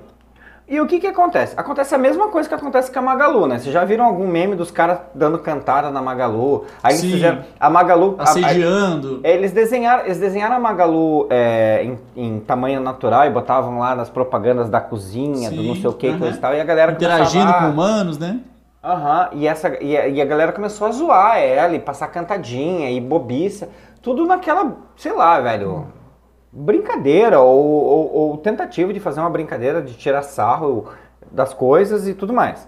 [0.71, 1.55] E o que que acontece?
[1.57, 3.59] Acontece a mesma coisa que acontece com a Magalu, né?
[3.59, 6.67] Vocês já viram algum meme dos caras dando cantada na Magalu?
[6.83, 7.11] Aí eles Sim.
[7.13, 7.39] fizeram.
[7.59, 8.17] A Magalu.
[8.19, 9.21] a- a- Assediando.
[9.25, 14.11] eles desenharam, eles desenharam a Magalu é, em, em tamanho natural e botavam lá nas
[14.11, 17.51] propagandas da cozinha, do Sim, não sei o que, e tal, e a galera Interagindo
[17.51, 18.39] com a- humanos, né?
[18.85, 22.91] Aham, e, essa, e, a, e a galera começou a zoar ela e passar cantadinha
[22.91, 23.71] e bobiça.
[24.03, 25.87] Tudo naquela, sei lá, velho,
[26.53, 30.87] brincadeira ou, ou- ou tentativa de fazer uma brincadeira, de tirar sarro
[31.31, 32.67] das coisas e tudo mais.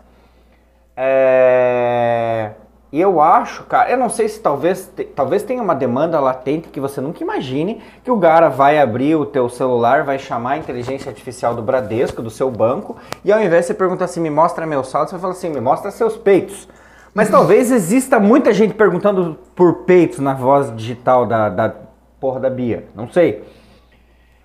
[0.96, 2.50] É...
[2.92, 7.00] Eu acho, cara, eu não sei se talvez, talvez tenha uma demanda latente que você
[7.00, 11.54] nunca imagine que o cara vai abrir o teu celular, vai chamar a inteligência artificial
[11.54, 14.82] do Bradesco, do seu banco, e ao invés de você perguntar assim, me mostra meu
[14.82, 16.68] saldo, você vai falar assim, me mostra seus peitos.
[17.14, 21.72] Mas talvez exista muita gente perguntando por peitos na voz digital da, da
[22.18, 23.44] porra da Bia, não sei.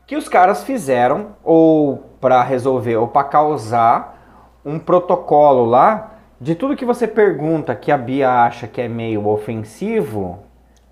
[0.07, 6.75] Que os caras fizeram, ou para resolver, ou para causar um protocolo lá de tudo
[6.75, 10.39] que você pergunta que a Bia acha que é meio ofensivo,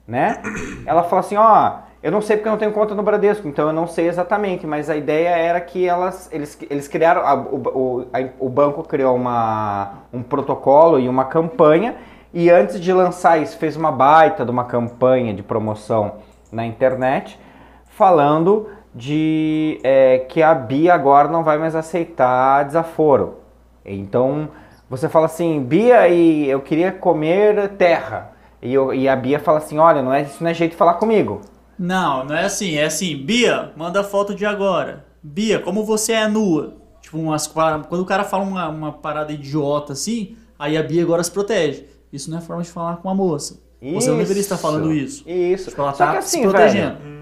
[0.07, 0.41] né?
[0.85, 3.67] Ela fala assim, ó, eu não sei porque eu não tenho conta no Bradesco, então
[3.67, 7.57] eu não sei exatamente, mas a ideia era que elas, eles, eles criaram, a- o,
[7.57, 11.95] o, a- o banco criou uma, um protocolo e uma campanha,
[12.33, 16.15] e antes de lançar isso, fez uma baita de uma campanha de promoção
[16.51, 17.39] na internet,
[17.85, 23.39] falando de é, que a Bia agora não vai mais aceitar desaforo.
[23.85, 24.49] Então
[24.89, 28.31] você fala assim, Bia, e eu queria comer terra.
[28.61, 30.77] E, eu- e a Bia fala assim, olha, não é, isso não é jeito de
[30.77, 31.41] falar comigo.
[31.77, 32.75] Não, não é assim.
[32.77, 35.05] É assim, Bia, manda foto de agora.
[35.21, 36.75] Bia, como você é nua?
[37.01, 41.23] Tipo, umas, quando o cara fala uma, uma parada idiota assim, aí a Bia agora
[41.23, 41.85] se protege.
[42.11, 43.59] Isso não é forma de falar com a moça.
[43.81, 45.27] Você não deveria estar falando isso.
[45.27, 45.69] Isso.
[45.71, 46.97] Tipo, ela Só tá que se assim, protegendo.
[46.99, 47.12] velho,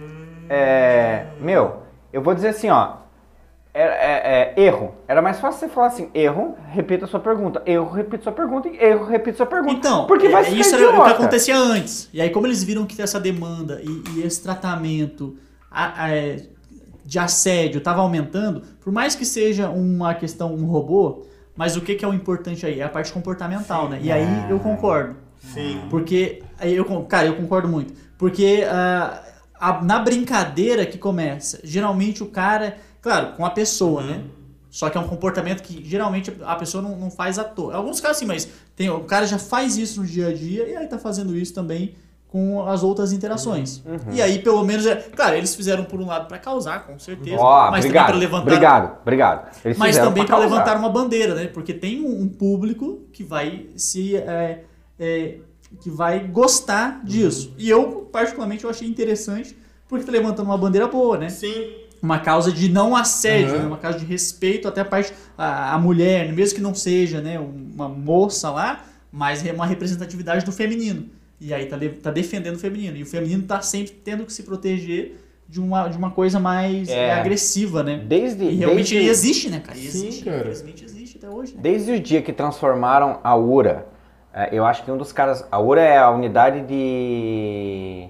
[0.54, 1.78] é, meu,
[2.12, 2.94] eu vou dizer assim, ó.
[3.74, 4.94] É, é- é, erro.
[5.08, 7.62] Era mais fácil você falar assim, erro, repita a sua pergunta.
[7.66, 8.68] Erro, repita sua pergunta.
[8.68, 9.74] e Erro, repita sua pergunta.
[9.74, 12.10] Então, porque vai é, ficar isso era o que acontecia antes.
[12.14, 15.38] E aí, como eles viram que essa demanda e, e esse tratamento
[15.72, 16.42] a- a- é,
[17.06, 21.96] de assédio estava aumentando, por mais que seja uma questão, um robô, mas o que,
[21.96, 22.82] que é o importante aí?
[22.82, 24.00] É a parte comportamental, né?
[24.02, 25.16] E aí eu concordo.
[25.40, 25.82] Sim.
[25.90, 27.94] Porque, aí eu, cara, eu concordo muito.
[28.18, 29.18] Porque ah,
[29.62, 34.22] a- na brincadeira que começa, geralmente o cara, claro, com a pessoa, né?
[34.70, 37.76] Só que é um comportamento que geralmente a pessoa não, não faz à toa.
[37.76, 40.76] Alguns casos sim, mas tem, o cara já faz isso no dia a dia e
[40.76, 41.94] aí tá fazendo isso também
[42.30, 43.84] com as outras interações.
[44.14, 47.36] E aí, pelo menos, é, claro, eles fizeram por um lado para causar, com certeza,
[47.42, 49.58] Ó, mas obrigado, também para levantar obrigado, obrigado.
[49.66, 51.48] Eles mas também pra para levantar uma bandeira, né?
[51.48, 54.64] Porque tem um, um público que vai se é,
[54.98, 55.40] é,
[55.80, 57.54] que vai gostar disso.
[57.58, 59.56] E eu particularmente eu achei interessante
[59.88, 61.30] porque tá levantando uma bandeira boa, né?
[61.30, 61.72] Sim.
[62.02, 63.60] Uma causa de não assédio, Uhum.
[63.62, 63.66] né?
[63.68, 67.40] uma causa de respeito até a parte a, a mulher, mesmo que não seja, né,
[67.40, 71.06] uma moça lá, mas é uma representatividade do feminino.
[71.40, 72.98] E aí tá, tá defendendo o feminino.
[72.98, 76.88] E o feminino tá sempre tendo que se proteger de uma, de uma coisa mais
[76.90, 77.08] É.
[77.10, 78.02] é, agressiva, né?
[78.08, 79.78] Desde, E realmente desde, existe, né, cara?
[79.78, 80.38] E Sim, existe, cara.
[80.40, 81.60] infelizmente existe até hoje, né?
[81.62, 83.86] desde o dia que transformaram a URA,
[84.52, 85.46] eu acho que um dos caras.
[85.52, 88.08] A URA é a unidade de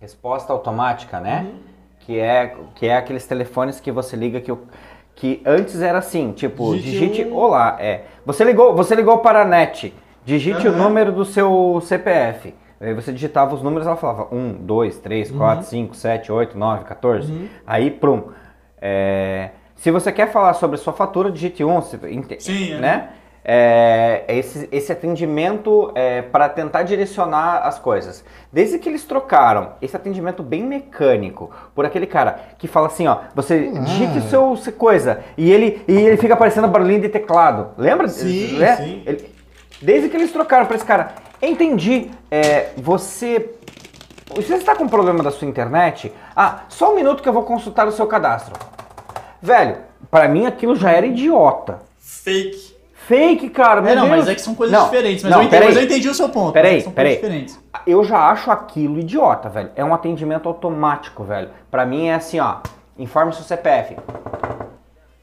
[0.00, 1.46] resposta automática, né?
[2.00, 4.62] Que, é, que é aqueles telefones que você liga que, o-
[5.14, 8.02] que antes era assim, tipo, Digite digite olá, é.
[8.24, 9.92] Você ligou, você ligou para a NET,
[10.24, 10.78] digite o Aham.
[10.84, 12.54] número do seu CPF.
[12.78, 16.84] Aí você digitava os números, ela falava 1, 2, 3, 4, 5, 7, 8, 9,
[16.84, 17.50] 14.
[17.66, 18.24] Aí, prum.
[18.78, 22.78] É, se você quer falar sobre sua fatura, digite 1, se- ente- Sim, é.
[22.78, 23.08] né?
[23.10, 23.25] É,
[24.28, 28.24] esse, esse atendimento é, para tentar direcionar as coisas.
[28.52, 33.18] Desde que eles trocaram esse atendimento bem mecânico por aquele cara que fala assim, ó,
[33.34, 37.68] você digite o seu se- coisa e ele, e ele fica aparecendo barulhinho de teclado.
[37.78, 38.08] Lembra?
[38.08, 38.76] Sim, Né?
[38.76, 39.02] sim.
[39.06, 39.32] Ele-
[39.80, 43.52] desde que eles trocaram para esse cara, entendi, é, você...
[44.34, 46.12] Você está com problema da sua internet?
[46.34, 48.54] Ah, só um minuto que eu vou consultar o seu cadastro.
[49.40, 49.76] Velho,
[50.10, 51.78] para mim aquilo já era idiota.
[52.00, 52.75] Fake.
[53.06, 53.80] Fake, cara.
[53.80, 54.16] meu É, não, Deus.
[54.16, 55.22] mas é que são coisas Não, diferentes.
[55.22, 56.52] Mas, não, eu entendi, mas eu entendi o seu ponto.
[56.52, 57.16] Peraí, são peraí.
[57.16, 57.60] coisas diferentes.
[57.86, 59.70] Eu já acho aquilo idiota, velho.
[59.76, 61.50] É um atendimento automático, velho.
[61.70, 62.56] Pra mim é assim, ó.
[62.98, 63.96] Informe seu CPF.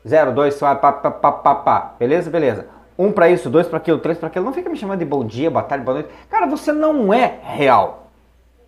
[0.08, 1.94] 0, 2, pá, pá, pá, pá, pá, pá.
[2.00, 2.30] Beleza?
[2.30, 2.68] Beleza.
[2.98, 4.46] Um pra isso, dois pra aquilo, três pra aquilo.
[4.46, 6.10] Não fica me chamando de bom dia, boa tarde, boa noite.
[6.30, 8.08] Cara, você não é real.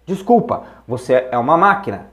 [0.06, 2.08] Desculpa, você é uma máquina.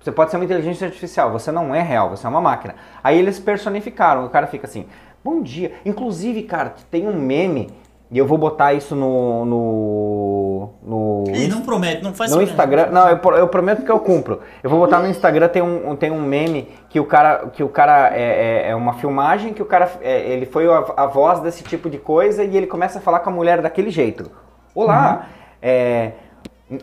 [0.00, 2.74] Você pode ser uma inteligência artificial, você não é real, você é uma máquina.
[3.02, 4.86] Aí eles personificaram, o cara fica assim,
[5.22, 5.72] bom dia.
[5.84, 7.68] Inclusive, cara, tem um meme,
[8.10, 9.44] e eu vou botar isso no.
[9.44, 10.70] no.
[10.82, 12.52] no, Ih, não promete, não faz no sacanagem.
[12.52, 12.90] Instagram.
[12.90, 14.40] Não, eu, eu prometo que eu cumpro.
[14.62, 17.68] Eu vou botar no Instagram, tem um, tem um meme que o cara, que o
[17.68, 19.90] cara é, é- é uma filmagem que o cara.
[20.00, 23.20] é, ele foi a, a voz desse tipo de coisa e ele começa a falar
[23.20, 24.30] com a mulher daquele jeito.
[24.74, 25.26] Olá,
[25.60, 26.12] é,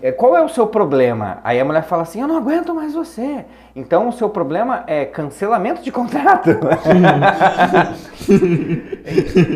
[0.03, 1.39] é, qual é o seu problema?
[1.43, 3.45] Aí a mulher fala assim: Eu não aguento mais você.
[3.75, 6.49] Então o seu problema é cancelamento de contrato.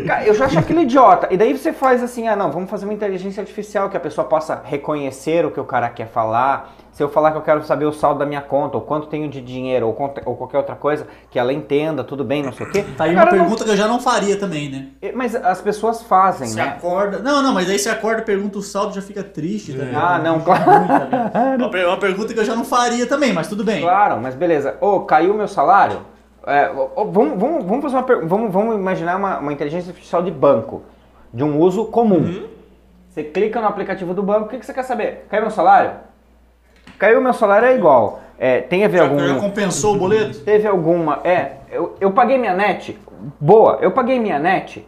[0.06, 1.28] Cara, eu já acho aquilo idiota.
[1.30, 4.26] E daí você faz assim, ah não, vamos fazer uma inteligência artificial que a pessoa
[4.26, 6.74] possa reconhecer o que o cara quer falar.
[6.92, 9.28] Se eu falar que eu quero saber o saldo da minha conta, ou quanto tenho
[9.28, 12.66] de dinheiro, ou, quanto- ou qualquer outra coisa, que ela entenda, tudo bem, não sei
[12.66, 12.84] o quê.
[12.96, 14.88] Tá aí uma cara não- pergunta que eu já não faria também, né?
[15.14, 16.62] Mas as pessoas fazem, Você né?
[16.68, 17.20] acorda.
[17.20, 20.04] Não, não, mas aí você acorda, pergunta o saldo já fica triste, tá ligado?
[20.04, 20.62] Ah, não, Muito, claro.
[20.62, 21.56] tá
[21.88, 23.80] uma pergunta que eu já não faria também, mas tudo bem.
[23.80, 24.76] Claro, mas beleza.
[24.80, 26.00] Ô, caiu meu salário?
[26.46, 30.30] É, ô, vamos, vamos, vamos fazer uma vamos, vamos imaginar uma, uma inteligência artificial de
[30.30, 30.82] banco,
[31.32, 32.16] de um uso comum.
[32.16, 32.48] Uhum.
[33.08, 35.26] Você clica no aplicativo do banco, o que, que você quer saber?
[35.28, 35.92] Caiu meu salário?
[36.98, 38.20] Caiu meu salário é igual.
[38.38, 39.38] É, tem a ver algum.
[39.38, 40.40] compensou o boleto?
[40.40, 41.20] Teve alguma.
[41.24, 42.98] É, eu, eu paguei minha net.
[43.38, 44.86] Boa, eu paguei minha net.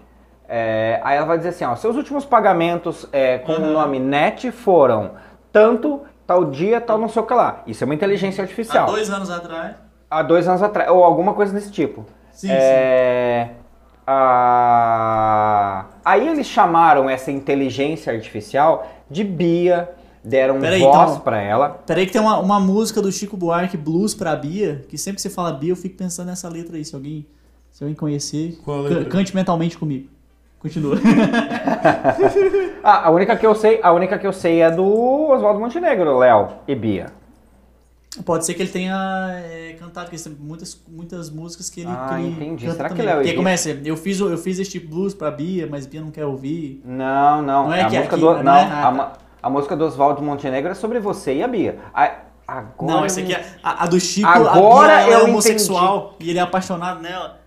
[0.49, 4.51] é, aí ela vai dizer assim: ó, seus últimos pagamentos é, com o nome net
[4.51, 5.11] foram
[5.53, 7.63] tanto, tal dia, tal não sei o que lá.
[7.67, 8.87] Isso é uma inteligência Há artificial.
[8.87, 9.77] dois anos atrás.
[10.11, 12.05] Há dois anos atrás, ou alguma coisa desse tipo.
[12.33, 13.51] Sim, É,
[14.53, 19.89] a- Aí eles chamaram essa inteligência artificial de Bia,
[20.25, 21.69] deram Peraí, voz então- pra ela.
[21.87, 25.23] Peraí que tem uma, uma música do Chico Buarque, Blues pra Bia, que sempre que
[25.23, 26.85] você fala Bia, eu fico pensando nessa letra aí.
[26.85, 27.27] Se alguém,
[27.71, 30.09] se alguém conhecer, Qual cante mentalmente comigo.
[30.62, 30.96] Continua.
[32.85, 34.85] Ah, a única que eu sei, a única que eu sei é do
[35.31, 37.12] Oswaldo Montenegro, Léo e Bia.
[38.25, 38.96] Pode ser que ele tenha
[39.40, 42.70] é, cantado, porque tem muitas, muitas músicas que ele, Ah, que ele entendi.
[42.72, 43.07] Será que também.
[43.07, 46.11] Léo e Porque começa, eu fiz, eu fiz este blues pra Bia, mas Bia não
[46.11, 46.83] quer ouvir.
[46.85, 47.66] Não, não.
[47.68, 48.64] Não é a que é música aqui, do não não, é?
[48.64, 51.79] A, a música do Oswaldo Montenegro é sobre você e a Bia.
[51.94, 52.14] A-
[52.48, 56.38] agora não, essa aqui é a, a do Chico, Agora ela é homossexual e ele
[56.40, 57.40] é apaixonado nela.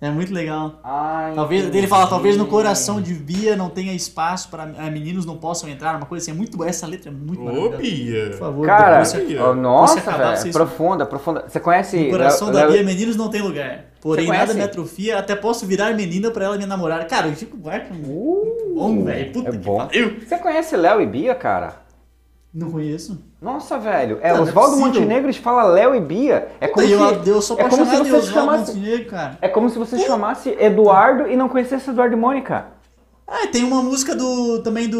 [0.00, 0.80] É muito legal.
[0.84, 1.78] Ai, Talvez entendi.
[1.78, 5.96] ele fala, talvez no coração de Bia não tenha espaço para meninos não possam entrar,
[5.96, 6.68] uma coisa assim, é muito boa.
[6.68, 7.76] Essa letra é muito Ô, maravilhosa.
[7.76, 8.32] Por Bia.
[8.38, 9.54] favor, Cara, você- Bia.
[9.54, 11.44] nossa, acabar, velho, profunda, profunda.
[11.48, 13.86] Você conhece No coração da Bia, meninos não tem lugar.
[14.00, 17.06] Porém, nada me atrofia, até posso virar menina pra ela me namorar.
[17.06, 19.32] Cara, o Chico Buarque é muito bom, velho.
[19.32, 19.78] Puta é que bom.
[19.78, 20.16] pariu.
[20.20, 21.76] Você conhece Léo e Bia, cara?
[22.52, 23.18] Não conheço.
[23.44, 24.18] Nossa, velho.
[24.22, 24.86] É, é Oswaldo possível.
[24.86, 26.48] Montenegro fala Léo e Bia.
[26.58, 28.74] É como eu, se, eu sou é como se você Oswaldo chamasse...
[28.74, 29.38] Montenegro, cara.
[29.42, 32.66] É como se você chamasse Eduardo e não conhecesse Eduardo e Mônica.
[33.26, 34.98] Ah, tem uma música do também do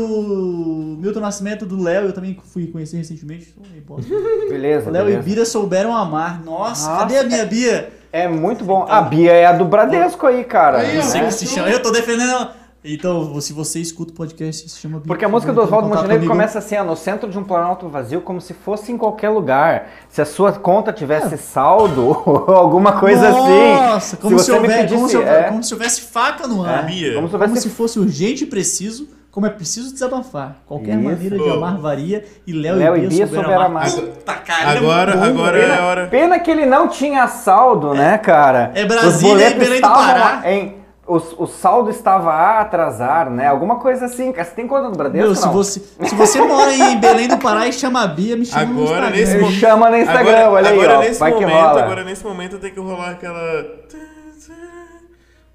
[0.99, 3.55] Milton Nascimento, do Léo, eu também fui conhecer recentemente.
[3.77, 3.97] então.
[4.49, 5.17] Beleza, Léo e.
[5.17, 6.43] Bira souberam amar.
[6.43, 7.93] Nossa, Nossa, cadê a minha Bia?
[8.13, 8.87] É muito bom.
[8.89, 10.79] A Bia é a do Bradesco aí, cara.
[10.79, 11.03] Aí, Eu né?
[11.03, 11.69] sei que se chama.
[11.69, 12.57] Eu tô defendendo ela.
[12.87, 15.07] Então, se você escuta o podcast, se chama Bia.
[15.07, 16.31] Porque a música do Oswaldo Montenegro comigo.
[16.33, 19.89] começa assim, ó, no centro de um planalto vazio, como se fosse em qualquer lugar.
[20.11, 23.75] Se a sua conta tivesse saldo, ou alguma coisa assim.
[23.75, 26.85] Nossa, como se, houver- pedisse, como, se houver- é, como se houvesse faca no ar.
[26.85, 27.15] Bia.
[27.15, 30.59] como se Como houvesse se fosse urgente e preciso, como é preciso desabafar.
[30.67, 31.03] Qualquer Isso.
[31.05, 33.65] maneira de amar varia e Léo, Léo e Bia, souberam amar.
[33.87, 33.91] amar.
[33.91, 35.73] Puta, cara, ele é Agora, agora velho.
[35.73, 36.07] é a hora.
[36.09, 38.73] Pena que ele não tinha saldo, né, cara?
[38.75, 40.43] É Brasília e Belém do Pará.
[40.45, 43.47] Em, os- o saldo estava a atrasar, né?
[43.47, 44.33] Alguma coisa assim.
[44.33, 45.27] Você tem conta no Bradesco?
[45.27, 48.47] Meu, se você, se você mora em Belém do Pará e chama a Bia, me
[48.47, 49.11] chama Agora, no Instagram.
[49.11, 51.01] nesse momento- chama no Instagram, agora, olha aí, agora ó.
[51.01, 51.83] nesse Vai que momento, rola.
[51.83, 53.65] Agora nesse momento tem que rolar aquela.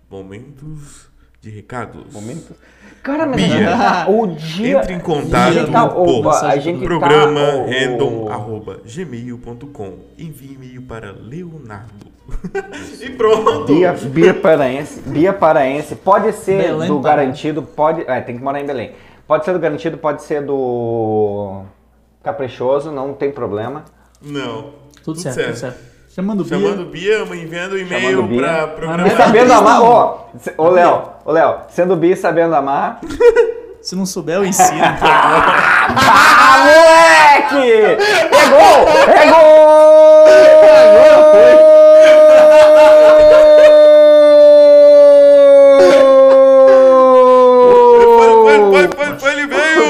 [0.09, 1.07] Momentos
[1.41, 2.11] de recados.
[2.11, 2.55] Momento.
[3.03, 4.79] Cara, mas Bia, tá o dia...
[4.79, 7.67] Entre em contato gente tá, a gente programa tá, o-.
[10.17, 12.09] Envie e-mail para Leonardo.
[13.01, 13.73] e pronto.
[13.73, 18.59] Bia, Bia Paraense, Bia Paraense, pode ser Belém do garantido, pode, é, tem que morar
[18.59, 18.91] em Belém.
[19.27, 21.63] Pode ser do garantido, pode ser do
[22.23, 23.85] caprichoso, não tem problema.
[24.21, 24.73] Não.
[25.03, 25.79] Tudo, certo, tudo certo.
[26.09, 26.57] Chamando Bia.
[26.59, 29.09] Chamando Bia, enviando e-mail Mas programa.
[29.11, 30.25] Sabendo amar, ó,
[30.57, 32.99] ô Léo, ô Léo, sendo Bia e sabendo amar.
[33.79, 34.79] Se não souber, eu ensino.
[35.91, 37.97] Ah, moleque!
[38.29, 38.85] Pegou!
[39.05, 40.25] Pegou!
[48.17, 49.83] Foi, foi, foi, foi, ele veio!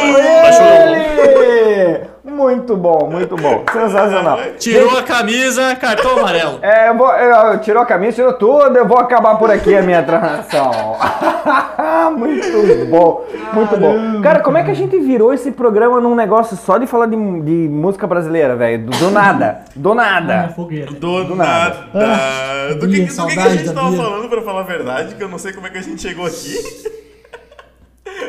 [0.64, 2.10] Ele!
[2.24, 3.64] Muito bom, muito bom.
[3.72, 4.40] Sensacional.
[4.58, 6.60] Tirou a camisa, cartão amarelo.
[6.62, 9.82] É, eu vou, eu, tirou a camisa, tirou tudo, eu vou acabar por aqui a
[9.82, 10.72] minha transação.
[12.18, 14.22] muito bom, muito bom.
[14.22, 17.16] Cara, como é que a gente virou esse programa num negócio só de falar de,
[17.16, 18.86] de música brasileira, velho?
[18.86, 20.54] Do, do nada, do nada.
[20.56, 20.92] fogueira.
[20.92, 21.86] Do, Do nada.
[21.94, 25.24] Ah, do que, do que, que a gente tava falando, pra falar a verdade, que
[25.24, 26.99] eu não sei como é que a gente chegou aqui.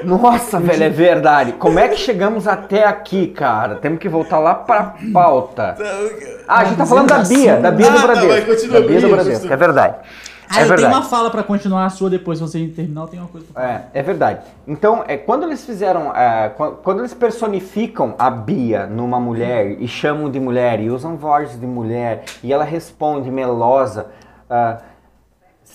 [0.05, 1.53] Nossa, velho, é verdade.
[1.53, 3.77] Como é que chegamos até aqui, cara?
[3.77, 5.77] Temos que voltar lá pra pauta.
[6.49, 8.69] Ah, a gente tá falando da Bia, da Bia Ah, do tá, Bradesco.
[8.73, 9.95] da Bia do Bradesco, é verdade.
[10.53, 10.83] Ah, é verdade.
[10.83, 13.47] tenho uma fala pra continuar a sua depois, se você terminar, eu tenho uma coisa
[13.53, 13.75] pra falar.
[13.95, 14.41] É, é verdade.
[14.67, 16.13] Então, é, quando eles fizeram.
[16.17, 21.17] é, quan- quando, eles personificam a Bia numa mulher e chamam de mulher e usam
[21.17, 24.07] vozes de mulher e ela responde melosa,
[24.49, 24.79] ah,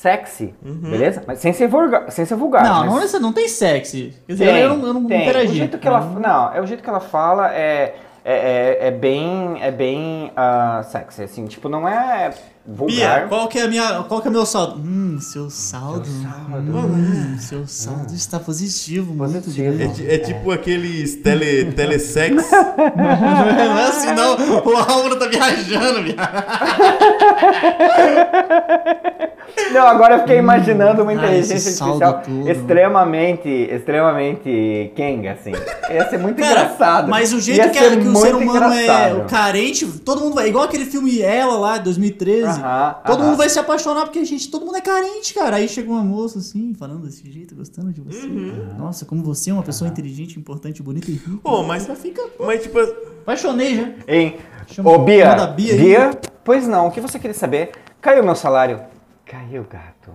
[0.02, 1.24] sexy, beleza?
[1.26, 2.12] Mas sem ser vulgar.
[2.12, 4.14] Sem ser vulgar Não, mas- não, não tem sexy.
[4.28, 5.24] Quer dizer, Tem, eu não, eu não tem.
[5.24, 5.52] interagi.
[5.54, 7.96] O jeito que ela, não, é o jeito que ela fala é
[8.28, 12.34] é, é, é bem é bem ah, sexy, assim, tipo não é
[12.66, 13.20] vulgar.
[13.20, 14.80] Bia, qual que é a minha, qual que é o meu saldo?
[14.80, 16.10] Hum, seu saldo.
[16.10, 19.78] Hum, seu saldo está positivo, muito Positivo.
[19.78, 19.94] bem.
[20.08, 22.50] É, é tipo aqueles tele, telesex.
[22.96, 26.18] Não é assim não, o Álvaro tá viajando, viado.
[29.72, 32.50] Não, agora eu fiquei imaginando uma Ah, inteligência saldo artificial todo.
[32.50, 35.52] extremamente, extremamente Kenga, assim.
[35.92, 37.08] Ia ser muito Cara, engraçado.
[37.10, 39.22] mas o Ia jeito que, a- que o ser humano é engraçado.
[39.22, 40.50] o carente, todo mundo vai.
[40.50, 42.48] Igual aquele filme Ela lá, 2013.
[42.48, 43.26] Aham, todo aham.
[43.28, 45.58] mundo vai se apaixonar porque, gente, todo mundo é carente, cara.
[45.58, 48.26] Aí chega uma moça assim, falando desse jeito, gostando de você.
[48.28, 48.76] Uhum.
[48.78, 51.32] Nossa, como você é uma pessoa inteligente, importante, bonita e rica.
[51.44, 52.22] Pô, mas, Já fica.
[52.40, 52.80] mas tipo,
[53.22, 53.90] Apaixonei já.
[54.08, 54.36] Hein?
[54.68, 55.80] Chama- Ô, Bia, Bia aí.
[55.80, 56.12] Bia,
[56.46, 57.72] pois não, o que você queria saber?
[58.00, 58.80] Caiu meu salário.
[59.26, 60.12] Caiu, gato.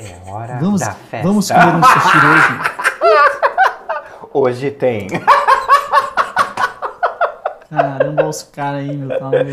[0.00, 1.28] É hora Vamos, da festa.
[1.28, 2.72] vamos comer um sushi hoje.
[4.34, 5.08] Hoje tem.
[7.68, 9.08] Caramba, olha os caras aí, meu.
[9.18, 9.46] Tá louco.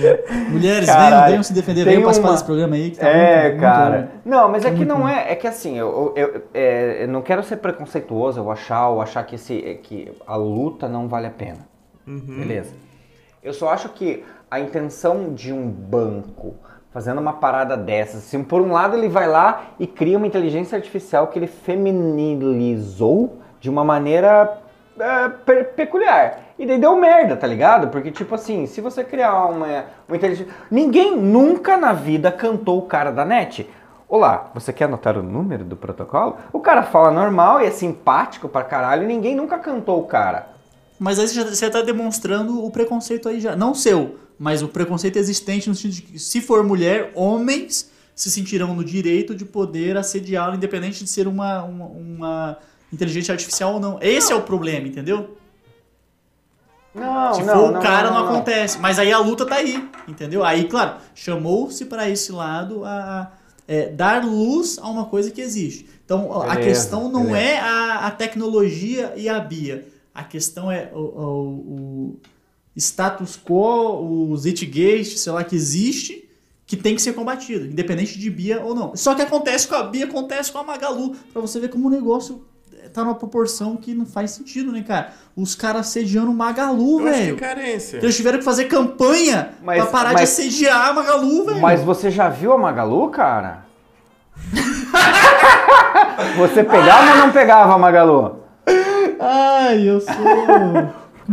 [0.52, 2.92] Mulheres, Caralho, venham, venham se defender, venham participar uma- desse programa aí.
[2.92, 3.98] Que tá É, muito, cara.
[3.98, 4.12] Muito...
[4.26, 5.08] Não, mas é que muito não bom.
[5.10, 5.32] é.
[5.32, 9.02] É que assim, eu, eu, eu, é, eu não quero ser preconceituoso, eu achar, ou
[9.02, 11.60] achar que, esse, é que a luta não vale a pena.
[12.06, 12.74] Beleza.
[13.42, 16.56] Eu só acho que a intenção de um banco
[16.92, 20.76] fazendo uma parada dessas, assim, por um lado ele vai lá e cria uma inteligência
[20.76, 24.58] artificial que ele feminilizou de uma maneira
[25.00, 26.40] é, pe- peculiar.
[26.58, 27.90] E daí deu merda, tá ligado?
[27.90, 30.52] Porque, tipo assim, se você criar uma, uma inteligência.
[30.70, 33.70] Ninguém nunca na vida cantou o cara da net.
[34.10, 36.38] Olá, você quer anotar o número do protocolo?
[36.52, 40.48] O cara fala normal e é simpático pra caralho ninguém nunca cantou o cara.
[40.98, 43.56] Mas aí você tá demonstrando o preconceito aí já.
[43.56, 48.32] Não seu, mas o preconceito existente no sentido de que, se for mulher, homens se
[48.32, 52.58] sentirão no direito de poder assediá-lo, independente de ser uma, uma, uma
[52.92, 54.00] inteligência artificial ou não.
[54.02, 55.38] Esse é o problema, entendeu?
[56.94, 58.36] Não, Se não, for não, o cara, não, não, não, não.
[58.38, 58.80] acontece.
[58.80, 60.44] Mas aí a luta tá aí, entendeu?
[60.44, 62.90] Aí, claro, chamou-se para esse lado a,
[63.22, 63.32] a,
[63.68, 65.88] é, dar luz a uma coisa que existe.
[66.04, 67.40] Então, a Beleza, questão não beleza.
[67.40, 69.88] é a, a tecnologia e a Bia.
[70.14, 72.20] A questão é o, o- o
[72.76, 76.30] status quo, o zeitgeist, sei lá, que existe,
[76.66, 78.96] que tem que ser combatido, independente de Bia ou não.
[78.96, 81.92] Só que acontece com a Bia, acontece com a Magalu, pra você ver como o
[81.92, 82.46] negócio
[82.94, 85.14] tá numa proporção que não faz sentido, né, cara?
[85.36, 87.38] Os caras assediando o Magalu, Eu acho que é velho.
[87.38, 87.98] carência.
[87.98, 91.62] Eles tiveram que fazer campanha Mas- pra parar de mas- assediar a Magalu, velho.
[91.62, 93.66] Mas você já viu a Magalu, cara?
[96.38, 98.40] você pegava ou não pegava a Magalu?
[99.20, 100.14] Ai, eu sou.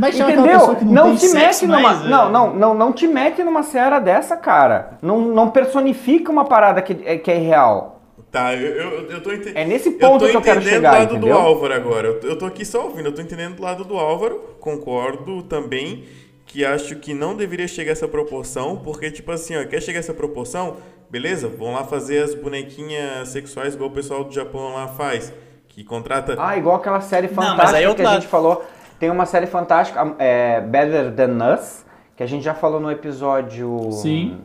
[0.03, 0.59] É que chama Entendeu?
[0.83, 1.95] não, Não, tem te sexo mete numa.
[1.95, 4.99] mais, não, não, não, não te mete numa seara dessa, cara.
[5.01, 8.01] Não, não personifica uma parada que é, que é real.
[8.31, 9.57] Tá, eu, eu, eu tô entendendo.
[9.57, 11.37] É nesse ponto que eu quero chegar, o lado do entendeu?
[11.39, 12.09] Álvaro agora.
[12.09, 14.57] Eu, eu tô aqui só ouvindo, eu tô entendendo do lado do Álvaro.
[14.61, 16.05] Concordo também
[16.45, 19.99] que acho que não deveria chegar a essa proporção, porque, tipo assim, ó, quer chegar
[19.99, 20.77] a essa proporção?
[21.09, 25.33] Beleza, vão lá fazer as bonequinhas sexuais igual o pessoal do Japão lá faz.
[25.69, 26.37] Que contrata.
[26.39, 28.65] Ah, igual aquela série mas fantástica aí é que a gente falou.
[28.99, 31.85] Tem uma série fantástica, é, Better Than Us,
[32.17, 34.41] que a gente já falou no episódio Sim.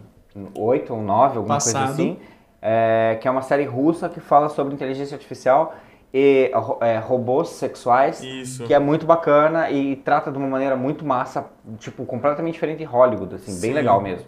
[0.58, 1.86] 8 ou 9, alguma Passado.
[1.86, 2.20] coisa assim.
[2.62, 5.74] é, que é uma série russa que fala sobre inteligência artificial
[6.14, 8.22] e é, robôs sexuais.
[8.22, 8.66] Isso.
[8.66, 11.46] Que é muito bacana e trata de uma maneira muito massa,
[11.80, 13.74] tipo, completamente diferente de Hollywood, assim, bem Sim.
[13.74, 14.28] legal mesmo.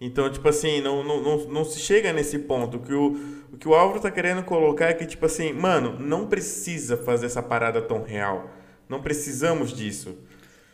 [0.00, 2.78] Então, tipo assim, não, não, não, não se chega nesse ponto.
[2.78, 3.16] O que o,
[3.52, 7.26] o que o Álvaro tá querendo colocar é que, tipo assim, mano, não precisa fazer
[7.26, 8.44] essa parada tão real.
[8.94, 10.16] Não precisamos disso.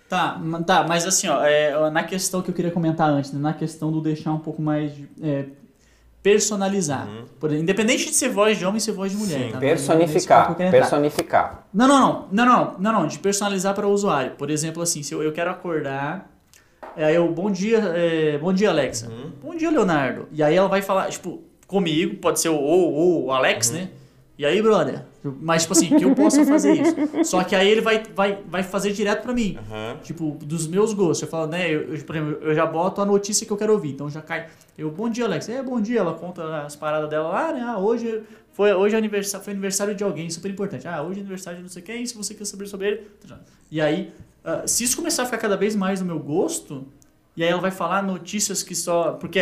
[0.09, 3.55] Tá, tá, mas assim, ó, é, na questão que eu queria comentar antes, né, na
[3.55, 5.47] questão do deixar um pouco mais é,
[6.23, 7.09] personalizar.
[7.39, 9.39] Por exemplo, independente de ser voz de homem e ser voz de mulher.
[9.39, 9.47] Sim.
[9.47, 9.55] tá?
[9.55, 10.71] Não Personificar, entrar.
[10.71, 11.67] personificar.
[11.73, 14.33] Não, não, não, não, não, não, não, de personalizar para o usuário.
[14.33, 16.29] Por exemplo, assim, se eu, eu quero acordar,
[16.97, 19.11] é, aí eu, bom dia, é, bom dia, Alexa.
[19.43, 20.29] Bom dia, Leonardo.
[20.33, 23.89] E aí ela vai falar, tipo, comigo, pode ser o ou, ou o Alex, né?
[24.37, 25.05] E aí, brother?
[25.41, 27.25] Mas, tipo assim, que eu possa fazer isso.
[27.25, 29.59] Só que aí ele vai, vai, vai fazer direto pra mim.
[29.59, 29.99] Aham.
[30.03, 31.23] Tipo, dos meus gostos.
[31.23, 31.69] Eu falo, né?
[31.69, 33.91] Eu, eu, por exemplo, eu já boto a notícia que eu quero ouvir.
[33.91, 34.49] Então já cai.
[34.79, 35.49] Eu, bom dia, Alex.
[35.49, 36.01] É, bom dia.
[36.01, 37.61] Ela conta as paradas dela lá, né?
[37.63, 40.87] Ah, hoje foi, hoje é aniversário, foi aniversário de alguém, super importante.
[40.87, 43.11] Ah, hoje é aniversário de não sei quem, se você quer saber sobre ele.
[43.71, 44.13] E aí,
[44.45, 46.87] ah, se isso começar a ficar cada vez mais no meu gosto,
[47.37, 49.13] e aí ela vai falar notícias que só.
[49.13, 49.41] Porque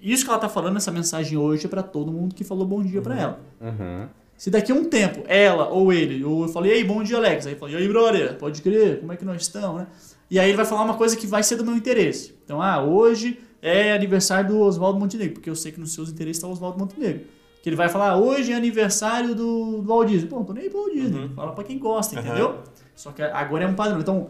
[0.00, 2.82] isso que ela tá falando, essa mensagem hoje, é pra todo mundo que falou bom
[2.82, 3.40] dia pra ela.
[3.60, 4.08] Uhum.
[4.42, 7.46] Se daqui a um tempo, ela ou ele, ou eu falei, ei, bom dia, Alex.
[7.46, 9.86] Aí eu falei, e aí, brother, pode crer, como é que nós estamos, né?
[10.28, 12.34] E aí ele vai falar uma coisa que vai ser do meu interesse.
[12.44, 16.38] Então, ah, hoje é aniversário do Oswaldo Montenegro, porque eu sei que nos seus interesses
[16.38, 17.20] está o Oswaldo Montenegro.
[17.62, 20.28] Que ele vai falar, ah, hoje é aniversário do, do Walt Disney.
[20.28, 21.30] Pô, não tô nem aí pro Walt Disney.
[21.36, 22.26] Fala pra quem gosta, Aham.
[22.26, 22.58] entendeu?
[22.96, 24.00] Só que agora é um padrão.
[24.00, 24.28] Então,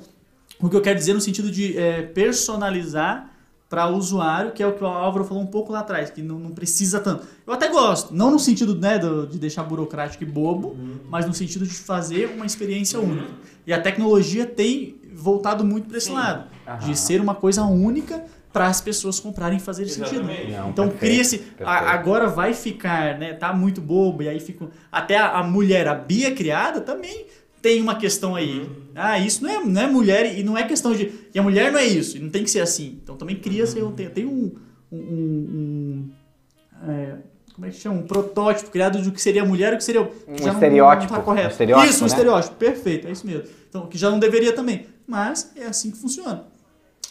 [0.60, 3.31] o que eu quero dizer no sentido de é, personalizar
[3.72, 6.20] para o usuário, que é o que o Álvaro falou um pouco lá atrás, que
[6.20, 7.26] não, não precisa tanto.
[7.46, 10.76] Eu até gosto, não no sentido né, do- de deixar burocrático e bobo,
[11.08, 13.30] mas no sentido de fazer uma experiência única.
[13.66, 16.78] E a tecnologia tem voltado muito para esse lado, Aham.
[16.86, 20.24] de ser uma coisa única para as pessoas comprarem e fazerem sentido.
[20.50, 21.42] Não, Então cria-se.
[21.64, 23.32] Agora vai ficar, né?
[23.32, 24.66] Tá muito bobo, e aí fica.
[24.90, 27.24] Até a, a mulher, a Bia criada, também
[27.62, 28.68] tem uma questão aí.
[28.94, 31.10] Ah, isso não é, não é mulher, e não é questão de.
[31.32, 32.98] E a mulher não é isso, e não tem que ser assim.
[33.02, 33.80] Então também cria-se.
[33.96, 34.52] Tem, tem um.
[34.90, 36.10] um, um-
[36.84, 37.16] um, é,
[37.54, 37.96] como é que chama?
[38.00, 40.04] Um protótipo criado do que seria mulher e o que seria.
[40.04, 41.48] que Um já não- estereótipo, Não tá correto.
[41.48, 42.12] um estereótipo, isso, um né?
[42.12, 42.56] estereótipo.
[42.56, 43.44] Perfeito, é isso mesmo.
[43.68, 44.86] Então, que já não deveria também.
[45.06, 46.44] Mas é assim que funciona.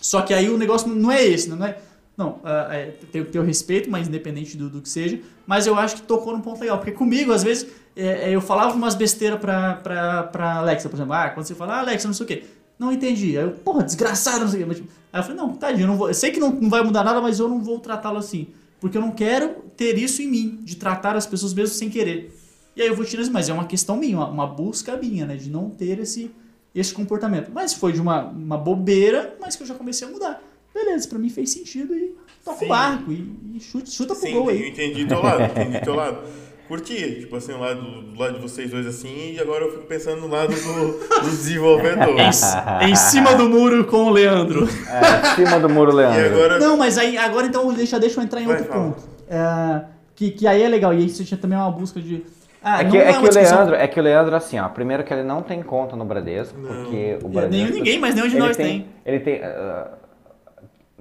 [0.02, 1.78] Só que aí o negócio não é esse, não é?
[2.22, 5.20] Não, ah, é, ter o respeito, mas independente do, do que seja.
[5.48, 6.78] Mas eu acho que tocou num ponto legal.
[6.78, 10.96] Porque comigo, às vezes, é, é, eu falava umas besteiras pra, pra, pra Alexa, por
[10.96, 11.14] exemplo.
[11.14, 12.44] Ah, quando você fala, ah, Alexa, não sei o quê.
[12.78, 13.38] Não entendi.
[13.38, 14.68] Aí eu, porra, desgraçado, não sei o quê.
[14.68, 16.70] Mas, tipo, aí eu falei, não, tadinho, eu, não vou, eu sei que não, não
[16.70, 18.48] vai mudar nada, mas eu não vou tratá-lo assim.
[18.80, 22.36] Porque eu não quero ter isso em mim, de tratar as pessoas mesmo sem querer.
[22.76, 25.26] E aí eu vou tirar isso, mas é uma questão minha, uma, uma busca minha,
[25.26, 25.36] né?
[25.36, 26.32] De não ter esse,
[26.74, 27.52] esse comportamento.
[27.54, 30.42] Mas foi de uma, uma bobeira, mas que eu já comecei a mudar.
[30.74, 32.66] Beleza, pra mim fez sentido e toca Sim.
[32.66, 34.70] o barco e, e chuta, chuta pro Sim, gol eu aí.
[34.70, 36.18] entendi teu lado, entendi teu lado.
[36.68, 39.84] Curti, tipo assim, o lado, do lado de vocês dois assim, e agora eu fico
[39.88, 42.16] pensando no lado do, do desenvolvedor.
[42.18, 44.66] Em, em cima do muro com o Leandro.
[44.88, 46.34] É, cima do muro, Leandro.
[46.34, 46.60] agora.
[46.60, 48.84] Não, mas aí agora então deixa, deixa eu entrar em Vai, outro fala.
[48.92, 49.04] ponto.
[49.30, 49.84] É,
[50.16, 50.94] que, que aí é legal.
[50.94, 52.24] E aí você tinha também uma busca de.
[52.64, 54.70] Ah, É não que, é uma que o Leandro, é que o Leandro, assim, ó,
[54.70, 57.50] primeiro que ele não tem conta no Bradesco, porque o É, Bradesco...
[57.50, 58.66] nenhum, ninguém, mas nenhum de nós tem.
[58.82, 58.88] tem.
[59.06, 59.44] Ele tem...
[59.44, 59.90] ah,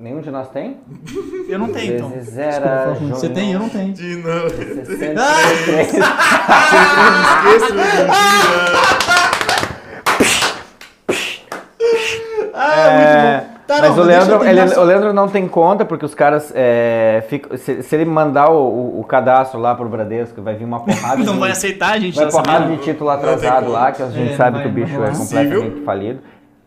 [0.01, 0.79] nenhum de nós tem?
[1.49, 2.09] Eu não tenho, então.
[2.11, 2.95] Vezes Desculpa.
[3.11, 3.93] Você tem, eu não tenho.
[3.93, 4.51] De novo.
[4.51, 5.89] 63.
[5.89, 8.07] Esqueço de um dia.
[12.53, 16.53] Ah, o não deixa Leandro, eu ele- o Leandro não tem conta, porque os caras
[16.55, 20.65] é, ficam- se, se ele mandar o, o- o cadastro lá pro Bradesco, vai vir
[20.65, 22.17] uma porrada Não de, vai aceitar, gente.
[22.17, 25.11] vai porrada de título atrasado lá, que a gente É, sabe que o bicho é
[25.11, 26.21] completamente falido.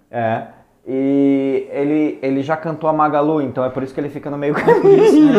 [0.09, 0.41] É.
[0.85, 4.37] E ele, ele já cantou a Magalu, então é por isso que ele fica no
[4.37, 5.31] meio caminho.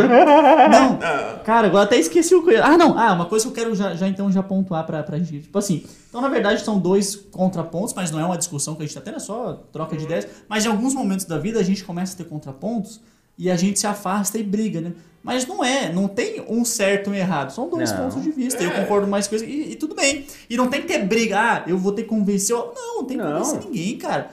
[0.70, 0.98] Não,
[1.44, 2.56] cara, agora até esqueci o que.
[2.56, 2.98] Ah, não.
[2.98, 5.40] Ah, uma coisa que eu quero já, já então já pontuar pra, pra gente.
[5.42, 8.86] Tipo assim, então na verdade são dois contrapontos, mas não é uma discussão que a
[8.86, 10.26] gente tá tendo, é só troca de ideias.
[10.48, 13.00] Mas em alguns momentos da vida a gente começa a ter contrapontos
[13.36, 14.92] e a gente se afasta e briga, né?
[15.22, 17.98] Mas não é, não tem um certo e um errado, são dois Não.
[18.10, 18.62] pontos de vista.
[18.62, 20.24] Eu concordo mais com isso e, e tudo bem.
[20.48, 22.54] E não tem que ter briga, ah, eu vou ter que convencer.
[22.54, 23.32] Não, não tem que Não.
[23.32, 24.30] convencer ninguém, cara.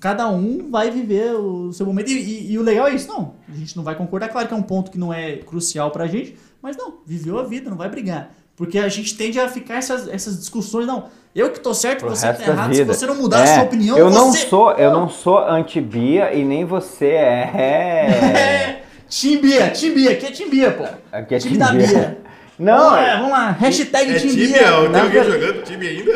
[0.00, 2.10] Cada um vai viver o seu momento.
[2.10, 3.34] E, e- e o legal é isso, não.
[3.50, 4.28] A gente não vai concordar.
[4.28, 7.44] Claro que é um ponto que não é crucial pra gente, mas não, viveu a
[7.44, 8.30] vida, não vai brigar.
[8.56, 11.04] Porque a gente tende a ficar essas, essas discussões, não.
[11.34, 12.74] Eu que tô certo, Pro você tá errado.
[12.74, 14.46] Se você não mudar a É, sua opinião, eu não você...
[14.48, 18.82] sou, eu não sou anti-Bia e nem você é.
[19.08, 20.84] Timbia, Timbia, aqui é Timbia, pô.
[21.10, 21.86] Aqui é Time da Timbia.
[21.88, 22.18] Bia.
[22.60, 23.50] Não, vamos lá, vamos lá.
[23.52, 24.46] Hashtag É Timbia.
[24.46, 24.58] Tibia?
[24.58, 26.12] Tem Na alguém jogando Tibia ainda?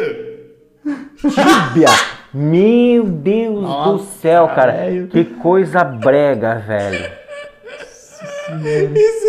[1.16, 1.88] Tíbia.
[2.35, 4.72] Meu Deus Nossa, do céu, cara.
[4.72, 5.07] velho.
[5.09, 7.11] Que coisa brega, velho.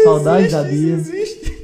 [0.04, 0.94] Saudade da Bia.
[0.96, 1.56] Existe.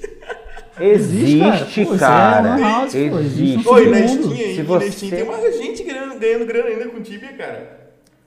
[0.79, 2.53] Existe, cara.
[2.53, 3.69] Pô, isso é house, pô, existe Existe.
[3.69, 4.07] Oi, na.
[4.07, 7.81] Steam, Se você- na Steam tem uma gente ganhando, ganhando grana ainda com Tibia, cara.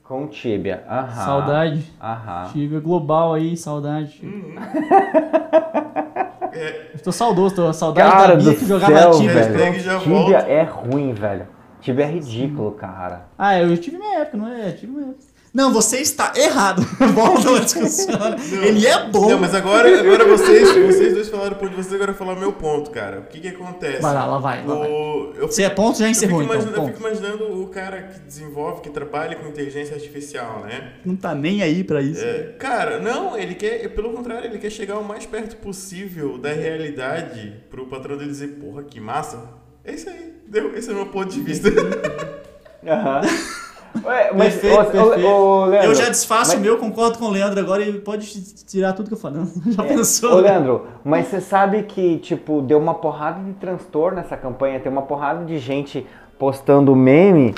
[0.05, 0.85] Com tíbia.
[0.89, 1.25] Aham.
[1.25, 1.83] Saudade.
[2.01, 2.51] Aham.
[2.53, 4.21] Tibia global aí, saudade.
[4.25, 4.55] Uhum.
[7.03, 9.33] Tô saudoso, tô saudade Cara da Bia do que jogava céu, Tibia.
[9.35, 10.01] velho.
[10.01, 10.37] Tíbia volta.
[10.49, 11.47] é ruim, velho.
[11.85, 13.29] Tíbia é ridículo, cara.
[13.37, 14.73] Ah, eu tive minha época, não é?
[14.73, 15.35] Tive minha época.
[15.53, 16.81] Não, você está errado.
[17.13, 18.15] Volta uma discussão.
[18.63, 19.29] Ele é bom.
[19.29, 22.27] Não, mas agora, agora vocês, vocês dois falaram o ponto de vocês, agora eu vou
[22.27, 23.21] falar meu ponto, cara.
[23.21, 24.01] O que que acontece?
[24.01, 24.75] Vai lá, lá vai, lá.
[24.75, 26.67] O, eu Se é ponto, já eu encerrou, fico, então.
[26.67, 26.87] eu Ponto.
[26.95, 30.95] fico imaginando o cara que desenvolve, que trabalha com inteligência artificial, né?
[31.05, 32.25] Não tá nem aí pra isso.
[32.25, 36.51] É, cara, não, ele quer, pelo contrário, ele quer chegar o mais perto possível da
[36.53, 39.63] realidade pro patrão dele dizer, porra, que massa.
[39.85, 40.34] É isso aí,
[40.77, 41.69] esse é o meu ponto de vista.
[42.87, 43.21] Aham.
[44.05, 45.27] Ué, mas, Perfeito, ô, perfeito.
[45.29, 48.27] ô, Leandro, eu já desfaço mas- o meu, concordo com o Leandro agora e pode
[48.65, 49.47] tirar tudo que eu falo.
[49.71, 50.33] Já pensou?
[50.33, 54.91] Ô, Leandro, mas você sabe que, tipo, deu uma porrada de transtorno nessa campanha, tem
[54.91, 56.05] uma porrada de gente
[56.39, 57.55] postando meme.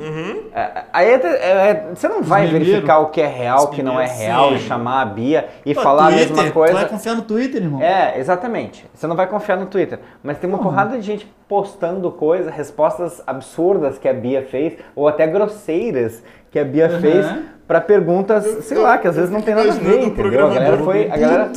[0.54, 3.82] É, Aí é- é- é- você não vai verificar o que é real, o que
[3.82, 4.66] não é real, e sim.
[4.66, 6.74] chamar a Bia e Pô, falar Twitter, a mesma coisa.
[6.74, 7.82] vai confiar no Twitter, irmão?
[7.82, 8.86] É, exatamente.
[8.94, 9.98] Você não vai confiar no Twitter.
[10.22, 15.06] Mas tem uma porrada de gente postando coisas, respostas absurdas que a Bia fez, ou
[15.08, 17.00] até grosseiras que a Bia Uhum.
[17.00, 17.26] fez
[17.66, 20.46] pra perguntas, sei lá, que às vezes não tem nada a ver, entendeu?
[20.46, 21.10] A galera foi.
[21.10, 21.50] A galera.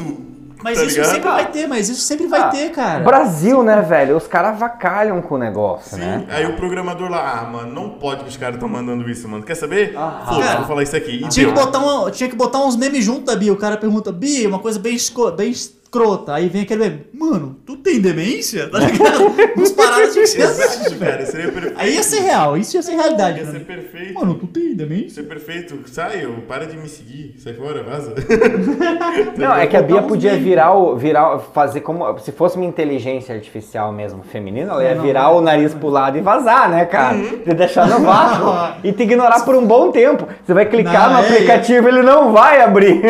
[0.63, 1.11] Mas tá isso ligado?
[1.13, 3.03] sempre vai ter, mas isso sempre vai Ah, ter, cara.
[3.03, 4.17] Brasil, né, velho?
[4.17, 6.25] Os caras avacalham com o negócio, Sim, né?
[6.29, 9.43] aí o programador lá, ah, mano, não pode que os caras estão mandando isso, mano.
[9.43, 9.95] Quer saber?
[9.95, 10.25] Aham.
[10.25, 11.23] Foda-se, Cara, vou falar isso aqui.
[11.23, 13.53] E Tinha que, botar um, tinha que botar uns memes junto da Bia.
[13.53, 14.97] O cara pergunta, Bia, uma coisa bem,
[15.37, 15.53] bem
[15.93, 16.35] escrota.
[16.35, 18.69] Aí vem aquele meme, mano, tu tem demência?
[18.69, 19.33] Tá ligado?
[19.57, 21.75] Uns paradas assim, Exato, cara, seria perfeito.
[21.77, 23.39] Aí ia ser real, isso ia ser realidade.
[23.39, 23.65] Ia ser mim.
[23.65, 24.13] perfeito.
[24.13, 25.07] Mano, tu tem demência?
[25.07, 25.79] Isso é perfeito.
[25.87, 27.35] Sai, eu, para de me seguir.
[27.39, 28.13] Sai fora, vaza.
[29.37, 30.95] Não, é que a Bia podia virar o.
[30.95, 32.17] Virar, fazer como.
[32.19, 35.37] Se fosse uma inteligência artificial mesmo feminina, ela ia É, não, virar não.
[35.37, 37.15] o nariz pro lado e vazar, né, cara?
[37.15, 37.39] Uhum.
[37.45, 38.79] E deixar no vácuo.
[38.83, 40.27] e te ignorar por um bom tempo.
[40.45, 43.01] Você vai clicar Não, no é, aplicativo ele não vai abrir.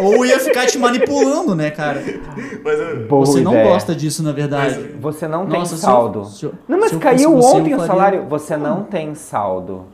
[0.00, 1.97] Ou ia ficar te manipulando, né, cara?
[2.64, 3.68] Mas eu, Boa Você não ideia.
[3.72, 4.96] gosta disso, na verdade.
[5.00, 6.24] Você não tem Nossa, se eu- saldo.
[6.24, 8.24] se eu- não, mas caiu ontem o salário.
[8.26, 9.86] Você não tem saldo.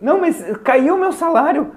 [0.00, 1.72] Não, mas caiu o meu salário.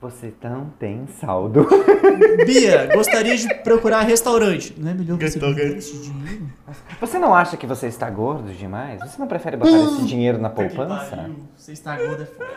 [0.00, 1.66] Você não tem saldo.
[2.46, 4.72] Bia, gostaria de procurar restaurante.
[4.78, 5.56] Não é melhor você Restaurante.
[5.58, 6.42] guardar esse dinheiro?
[7.00, 9.00] Você não acha que você está gordo demais?
[9.00, 11.16] Você não prefere botar esse dinheiro na poupança?
[11.16, 12.48] Pariu, Você está gordo, é foda.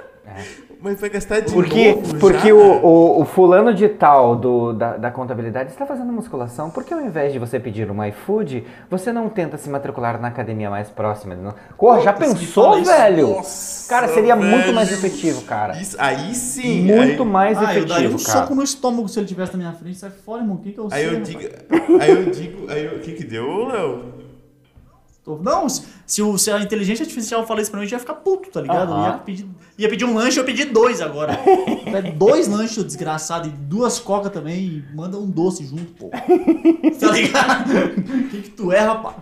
[0.82, 4.74] Mas vai gastar de Porque, novo porque já, o, o, o fulano de tal do,
[4.74, 8.64] da, da contabilidade está fazendo musculação, por que ao invés de você pedir um iFood,
[8.90, 11.36] você não tenta se matricular na academia mais próxima?
[11.36, 11.54] Não?
[11.78, 13.28] Porra, já pensou, velho?
[13.36, 14.74] Nossa, Cara, seria muito velho.
[14.74, 15.80] mais efetivo, cara.
[15.80, 16.84] Isso- aí sim.
[16.84, 18.40] Muito aí, mais Ah, eu daria um efetivo, cara.
[18.42, 19.98] soco no estômago se ele tivesse na minha frente.
[19.98, 20.56] Sai fora, irmão.
[20.56, 21.16] O que que eu Aí sei?
[21.16, 21.40] eu digo.
[22.00, 22.72] Aí eu digo.
[22.72, 24.21] Aí eu, o que que deu, Léo?
[25.44, 28.16] Não, se, o- se a inteligência artificial falar isso pra mim, eu já ia ficar
[28.16, 28.90] puto, tá ligado?
[28.92, 29.06] Eu Aham.
[29.06, 29.46] Ia, pedir,
[29.78, 31.38] ia pedir um lanche, eu pedi dois agora.
[31.94, 34.60] É dois lanches, desgraçado, e duas coca também,
[34.90, 36.10] e manda um doce junto, pô.
[37.00, 37.70] Tá ligado?
[37.72, 39.16] O que que tu é, rapaz?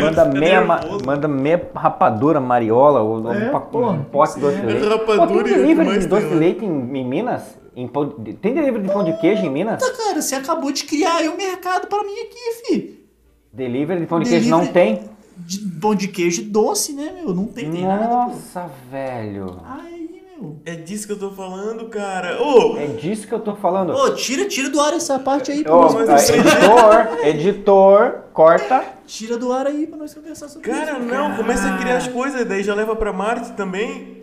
[0.00, 4.40] Manda meia, ma- manda meia rapadura mariola, ou É, um, pa- porra, um pote de
[4.40, 4.86] doce de leite.
[4.86, 7.42] Rapadura Pô, e o tem delivery de doce de leite em, em Minas?
[7.74, 9.82] Em pão tem delivery de pão de queijo em Minas?
[9.82, 13.06] Puta, cara, você acabou de criar aí um mercado pra mim aqui, fi.
[13.52, 15.15] Delivery de pão de queijo não Delivery- tem?
[15.38, 17.34] De pão de queijo doce, né, meu?
[17.34, 18.06] Não tem, tem nada.
[18.08, 19.60] Nossa, velho.
[19.64, 20.56] Aí, meu.
[20.64, 22.42] É disso que eu tô falando, cara.
[22.42, 23.90] Ô, É disso que eu tô falando.
[23.94, 28.84] Ô, tira, tira do ar essa parte aí nós mas editor, editor, corta.
[29.06, 31.02] Tira do ar aí pra nós conversar sobre cara, isso.
[31.08, 34.16] não, começa a criar as coisas, daí já leva pra Marte também.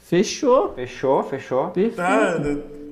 [0.00, 0.72] Fechou.
[0.74, 1.68] Fechou, fechou.
[1.70, 1.96] Perfeito.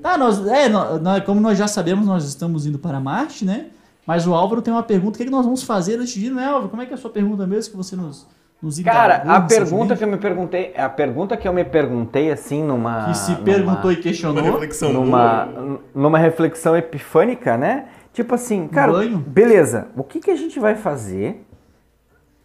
[0.02, 0.10] Tá?
[0.12, 3.66] Tá, nós, é, nó- nó- como nós já sabemos, nós estamos indo para Marte, né?
[4.06, 5.14] Mas o Álvaro tem uma pergunta.
[5.14, 6.68] O que, é que nós vamos fazer antes de ir, né, Álvaro?
[6.68, 8.26] Como é que é a sua pergunta mesmo que você nos,
[8.62, 12.30] nos Cara, indagou a pergunta que eu me perguntei, a pergunta que eu me perguntei
[12.30, 14.42] assim numa Que se numa- perguntou e Uma questionou.
[14.44, 15.48] reflexão numa,
[15.94, 17.86] numa reflexão epifânica, né?
[18.12, 19.18] Tipo assim, cara, banho?
[19.18, 21.44] beleza, o que, que a gente vai fazer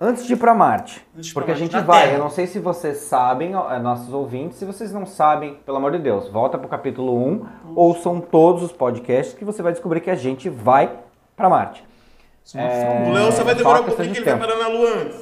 [0.01, 1.05] antes de ir pra Marte?
[1.16, 2.14] Antes Porque a Marte, gente na vai, Terra.
[2.18, 5.91] eu não sei se vocês sabem, é, nossos ouvintes, se vocês não sabem, pelo amor
[5.91, 7.45] de Deus, volta pro capítulo 1,
[7.76, 10.89] ouçam todos os podcasts que você vai descobrir que a gente vai
[11.39, 11.83] pra Marte.
[12.53, 12.59] É
[13.05, 13.09] É.
[13.09, 14.45] O Léo só vai só demorar um pouquinho que ele vai tempo.
[14.47, 15.19] parar na Lua antes.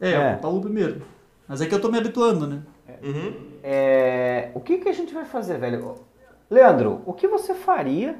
[0.00, 0.34] É, É.
[0.34, 1.02] o Paulo primeiro.
[1.46, 2.62] Mas é que eu tô me habituando, né?
[3.02, 3.50] Uhum.
[3.62, 5.96] É, o que, que a gente vai fazer, velho?
[6.50, 8.16] Leandro, o que você faria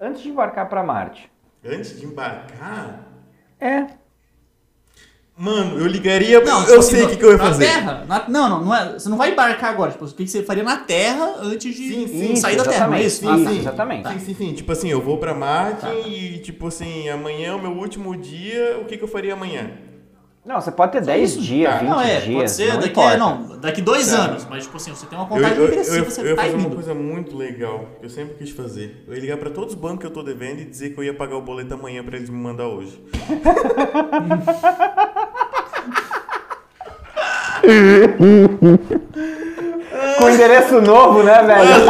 [0.00, 1.30] antes de embarcar pra Marte?
[1.64, 3.00] Antes de embarcar.
[3.60, 3.86] É,
[5.38, 6.40] Mano, eu ligaria.
[6.42, 7.66] Não, eu tipo assim, sei o que, que eu ia na fazer.
[7.66, 8.04] Terra?
[8.08, 9.92] Na- não, não, não é, você não vai embarcar agora.
[9.92, 12.94] Tipo, o que você faria na Terra antes de Sim, sim, sair da Terra, não
[12.94, 13.22] é isso?
[13.22, 13.28] exatamente.
[13.28, 13.60] Ah, Isso, sim.
[13.60, 14.08] exatamente.
[14.08, 14.52] Sim, sim, sim.
[14.54, 15.92] Tipo assim, eu vou pra Marte Tá.
[15.94, 19.72] e, tipo assim, amanhã é o meu último dia, o que, que eu faria amanhã?
[20.42, 21.42] Não, você pode ter 10 isso?
[21.42, 21.78] dias, Tá.
[21.80, 22.36] 20 Não, é, dias.
[22.36, 23.14] pode ser não daqui, importa.
[23.14, 24.16] é, não, daqui dois Tá.
[24.16, 24.46] anos.
[24.48, 26.42] Mas, tipo assim, você tem uma Eu, vontade eu, eu, agressiva, eu, você eu tá
[26.44, 26.74] fazer uma indo.
[26.76, 29.04] coisa muito legal, que eu sempre quis fazer.
[29.08, 31.04] Eu ia ligar pra todos os bancos que eu tô devendo e dizer que eu
[31.04, 32.96] ia pagar o boleto amanhã pra eles me mandar hoje.
[40.18, 41.86] Com endereço novo, né, velho?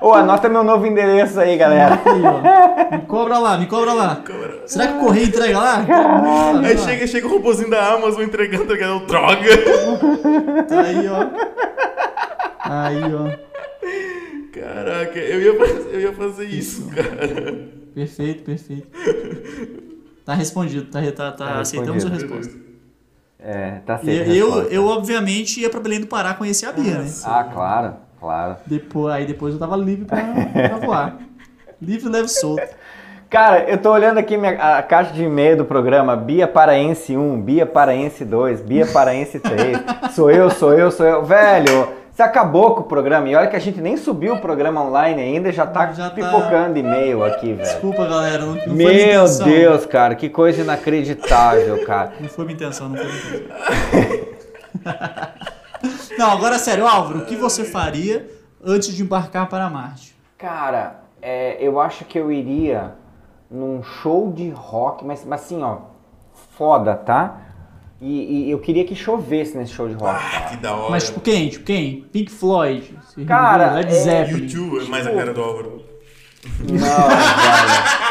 [0.00, 1.98] Ô, anota meu novo endereço aí, galera.
[2.04, 2.98] Aí.
[2.98, 4.20] Me cobra lá, me cobra lá.
[4.66, 5.84] Será que o correio entrega lá?
[6.64, 9.06] Aí chega, chega o robôzinho da Amazon entregando, tá ligado?
[9.06, 9.36] Droga!
[10.84, 11.30] Aí, ó.
[12.64, 13.52] Aí, ó.
[14.52, 17.68] Caraca, eu ia, fazer- eu ia fazer isso, cara.
[17.94, 18.86] Perfeito, perfeito.
[20.24, 22.52] Tá respondido, tá, tá, tá, Tá aceitamos a resposta.
[23.44, 24.30] É, tá E certo.
[24.30, 27.10] eu, eu, obviamente, ia pra Belém do Pará conhecer a Bia, né?
[27.24, 28.56] Ah, claro, claro.
[28.66, 30.22] Depois, aí depois eu tava livre pra,
[30.68, 31.16] pra voar.
[31.82, 32.62] Livre, leve e solto.
[33.28, 37.40] Cara, eu tô olhando aqui minha, a caixa de e-mail do programa Bia Paraense 1,
[37.40, 39.78] Bia Paraense 2, Bia Paraense 3.
[40.14, 41.24] sou eu, sou eu, sou eu.
[41.24, 43.26] Velho, você acabou com o programa.
[43.28, 46.10] E olha que a gente nem subiu o programa online ainda e já tá Já
[46.10, 46.14] tá.
[46.14, 47.62] pipocando e-mail aqui, velho.
[47.62, 48.44] Desculpa, galera.
[48.44, 49.46] Não, não Meu intenção.
[49.46, 52.12] Deus, cara, que coisa inacreditável, cara.
[52.20, 54.32] Não foi minha intenção, não foi minha intenção.
[56.18, 58.28] não, agora sério, Álvaro, o que você faria
[58.62, 60.14] antes de embarcar para Marte?
[60.36, 62.92] Cara, é, eu acho que eu iria
[63.50, 65.78] num show de rock, mas, mas assim, ó,
[66.56, 67.38] foda, tá?
[68.04, 70.18] E, e eu queria que chovesse nesse show de rock.
[70.20, 70.46] cara.
[70.46, 70.90] Que da hora.
[70.90, 71.48] Mas tipo quem?
[71.48, 72.04] Tipo quem?
[72.12, 72.98] Pink Floyd?
[73.28, 74.42] Cara, Led é- Zeppelin.
[74.42, 75.84] YouTube é mais a cara do Álvaro.
[76.58, 78.02] Não, velho.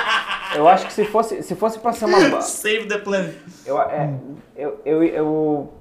[0.56, 2.20] Eu acho que se fosse, se fosse pra ser uma.
[2.42, 3.36] Save the Planet.
[3.66, 4.14] Eu, é,
[4.56, 5.74] eu, eu, eu,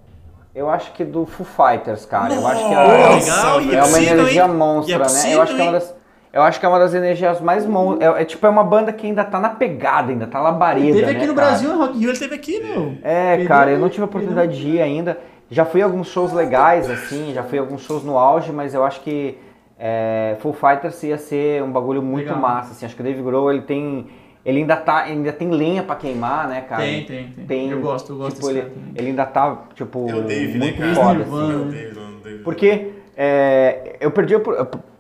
[0.57, 2.35] eu acho que do Foo Fighters, cara.
[2.35, 4.49] Eu acho que é, legal, e é uma energia hein?
[4.53, 5.35] monstra, é né?
[5.35, 5.73] Eu acho que é uma hein?
[5.73, 6.00] das.
[6.33, 7.99] Eu acho que é uma das energias mais mon...
[8.01, 11.11] é, é tipo é uma banda que ainda tá na pegada, ainda tá labareda, Teve
[11.11, 11.49] aqui né, no cara?
[11.49, 12.95] Brasil, Rock Rio, ele teve aqui, meu.
[13.03, 13.91] É, Perdeu, cara, eu não né?
[13.91, 15.19] tive a oportunidade de ir ainda.
[15.51, 18.73] Já fui a alguns shows legais, assim, já fui a alguns shows no auge, mas
[18.75, 19.37] eu acho que
[19.77, 22.41] é, Full Fighters ia ser um bagulho muito Legal.
[22.41, 22.87] massa, assim.
[22.87, 24.07] Acho que o Dave Grohl, ele tem...
[24.43, 26.83] Ele ainda tá, ainda tem lenha pra queimar, né, cara?
[26.83, 27.71] Tem, tem, tem.
[27.71, 30.59] Eu gosto, eu gosto tipo, desse ele, cara ele ainda tá, tipo, É o Dave,
[30.59, 30.95] né, cara?
[30.95, 31.53] foda, assim.
[31.53, 32.39] É o Dave, não, o Dave.
[32.39, 34.41] Porque é, eu perdi, eu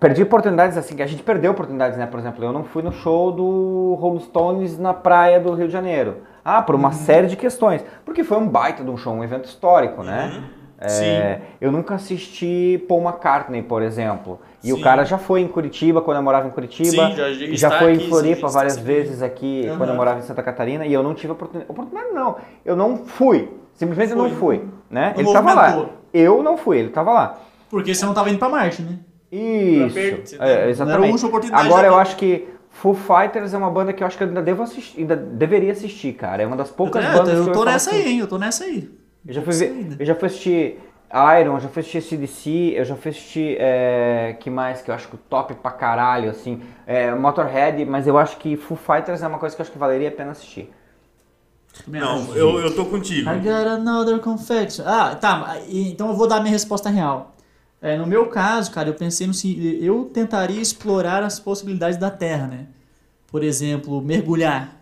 [0.01, 2.07] perdi oportunidades assim, que a gente perdeu oportunidades, né?
[2.07, 5.73] Por exemplo, eu não fui no show do Rolling Stones na praia do Rio de
[5.73, 6.23] Janeiro.
[6.43, 6.95] Ah, por uma Uhum.
[6.95, 7.85] série de questões.
[8.05, 10.33] Porque foi um baita de um show, um evento histórico, né?
[10.35, 10.61] Uhum.
[10.83, 14.41] É, eu nunca assisti Paul McCartney, por exemplo.
[14.65, 14.83] E o Sim.
[14.83, 17.09] cara já foi em Curitiba, quando eu morava em Curitiba.
[17.11, 18.85] Sim, já- já foi aqui, em Floripa sim, várias aqui.
[18.87, 19.77] vezes aqui, Aham.
[19.77, 20.87] quando eu morava em Santa Catarina.
[20.87, 21.71] E eu não tive oportunidade.
[21.71, 22.37] Oportunidade não.
[22.65, 23.51] Eu não fui.
[23.75, 24.65] Simplesmente eu não fui.
[24.91, 25.13] Né?
[25.19, 25.87] Ele tava lá.
[26.15, 27.39] Eu não fui, ele tava lá.
[27.69, 28.99] Porque você não tava indo pra Marte, né?
[29.31, 29.99] Isso.
[30.41, 31.25] É, era exatamente.
[31.53, 34.43] Agora eu acho que Foo Fighters é uma banda que eu acho que eu ainda
[34.43, 36.43] devo assistir, ainda deveria assistir, cara.
[36.43, 38.19] É uma das poucas É, bandas eu que tô eu falo nessa assim, aí, hein?
[38.21, 38.91] Eu tô nessa aí.
[39.27, 39.97] Eu já fui ver, ainda.
[39.99, 40.81] eu já fui assistir
[41.41, 44.95] Iron, eu já fui assistir CDC, eu já fui assistir é, que mais que eu
[44.95, 49.23] acho que o top pra caralho assim, é, Motorhead, mas eu acho que Foo Fighters
[49.23, 50.73] é uma coisa que eu acho que valeria a pena assistir.
[51.87, 53.29] Não, eu, eu tô contigo.
[53.31, 54.85] I got another confection.
[54.87, 55.57] Ah, tá.
[55.69, 57.35] Então eu vou dar minha resposta real.
[57.83, 62.11] É, no meu caso, cara, eu pensei no seguinte: eu tentaria explorar as possibilidades da
[62.11, 62.67] Terra, né?
[63.27, 64.77] Por exemplo, mergulhar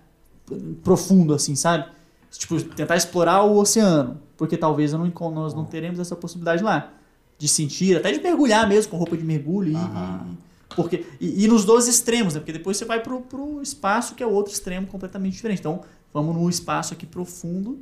[0.82, 1.84] profundo, assim, sabe?
[2.30, 4.20] Tipo, tentar explorar o oceano.
[4.36, 6.92] Porque talvez não nós não teremos essa possibilidade lá.
[7.38, 9.70] de sentir, até de mergulhar mesmo com roupa de mergulho.
[9.70, 10.36] E, e-
[10.74, 12.40] porque, e, e nos dois extremos, né?
[12.40, 15.60] Porque depois você vai pro, pro espaço que é outro extremo completamente diferente.
[15.60, 15.82] Então,
[16.12, 17.78] vamos no espaço aqui profundo,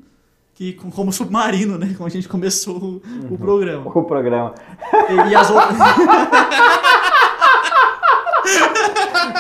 [0.57, 1.95] que com- como submarino, né?
[1.97, 3.91] Como a gente começou o, o programa.
[3.95, 4.55] O programa.
[5.09, 5.77] E, e as outras.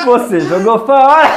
[0.04, 1.28] Você jogou fora!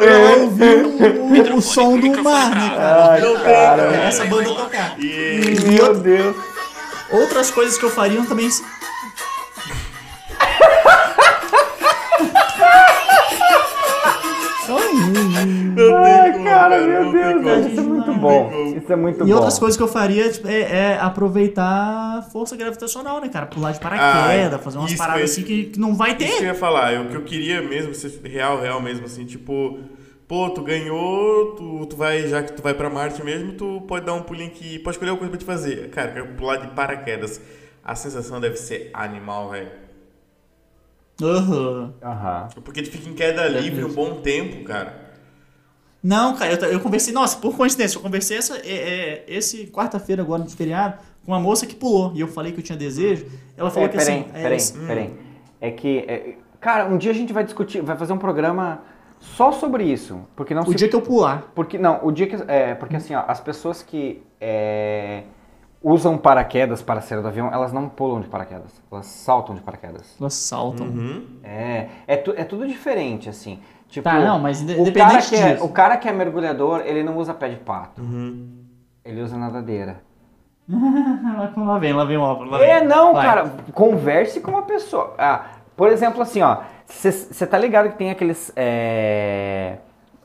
[0.00, 3.20] Eu ouvi o, o, o som do mar, né, cara?
[3.20, 3.44] Tem, cara.
[3.44, 3.82] cara.
[4.04, 4.98] Essa banda tocar.
[4.98, 6.36] E Meu Deus.
[7.10, 8.48] outras coisas que eu faria também.
[16.62, 18.50] Cara, meu não Deus, velho, isso é muito bom.
[18.76, 19.34] Isso é muito E bom.
[19.34, 23.46] outras coisas que eu faria tipo, é, é aproveitar a força gravitacional, né, cara?
[23.46, 25.32] Pular de paraquedas, Ah, fazer umas paradas mesmo.
[25.32, 26.44] assim que, que não vai Isso que eu ter.
[26.44, 29.78] ia falar, eu- o que eu queria mesmo, ser real, real mesmo, assim, tipo,
[30.28, 34.06] pô, tu ganhou, tu, tu vai, já que tu vai pra Marte mesmo, tu pode
[34.06, 35.90] dar um pulinho aqui, pode escolher alguma coisa pra te fazer.
[35.90, 37.40] Cara, eu quero pular de paraquedas.
[37.84, 39.70] A sensação deve ser animal, velho.
[41.22, 41.92] Aham.
[42.02, 42.48] Aham.
[42.64, 45.01] Porque tu fica em queda livre um bom tempo, cara.
[46.02, 50.20] Não, cara, eu, eu conversei, nossa, por coincidência, eu conversei essa, é, é, esse quarta-feira
[50.22, 52.12] agora no feriado com uma moça que pulou.
[52.14, 53.26] E eu falei que eu tinha desejo.
[53.56, 54.30] Ela falou É, que peraí, assim.
[54.34, 55.14] é, peraí, s- peraí.
[55.60, 58.80] É que, é, cara, um dia a gente vai discutir, vai fazer um programa
[59.20, 61.52] só sobre isso, porque não o se dia que eu pular.
[61.54, 65.22] Porque não, o dia que é porque assim, ó, as pessoas que é,
[65.82, 70.16] usam paraquedas para sair do avião, elas não pulam de paraquedas, elas saltam de paraquedas.
[70.20, 70.86] Elas saltam.
[71.42, 73.60] É, é, tu- é tudo diferente assim.
[73.88, 75.64] Tipo, Tá, não, mas o cara independente que é, disso.
[75.64, 78.00] o cara que é mergulhador, ele não usa pé de pato.
[79.04, 80.00] Ele usa nadadeira.
[81.56, 82.42] lá, vem, lá vem o.
[82.44, 82.88] Lá É, vem.
[82.88, 83.26] não, Vai.
[83.26, 85.14] cara, converse com uma pessoa.
[85.18, 85.44] Ah,
[85.76, 89.78] por exemplo, assim, ó, você tá ligado que tem aqueles é,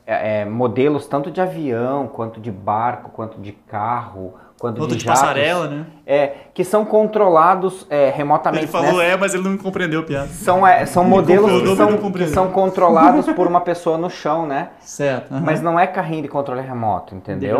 [0.06, 5.00] é, é, modelos tanto de avião, quanto de barco, quanto de carro, quanto Outro de
[5.00, 5.86] de jatos, passarela, né?
[6.06, 8.64] É, que são controlados é, remotamente.
[8.64, 9.10] Ele falou né?
[9.10, 10.26] é, mas ele não compreendeu a piada.
[10.28, 14.70] São, é, são modelos que são, que são controlados por uma pessoa no chão, né?
[14.80, 15.32] Certo.
[15.32, 15.42] aham.
[15.44, 17.58] Mas não é carrinho de controle remoto, entendeu?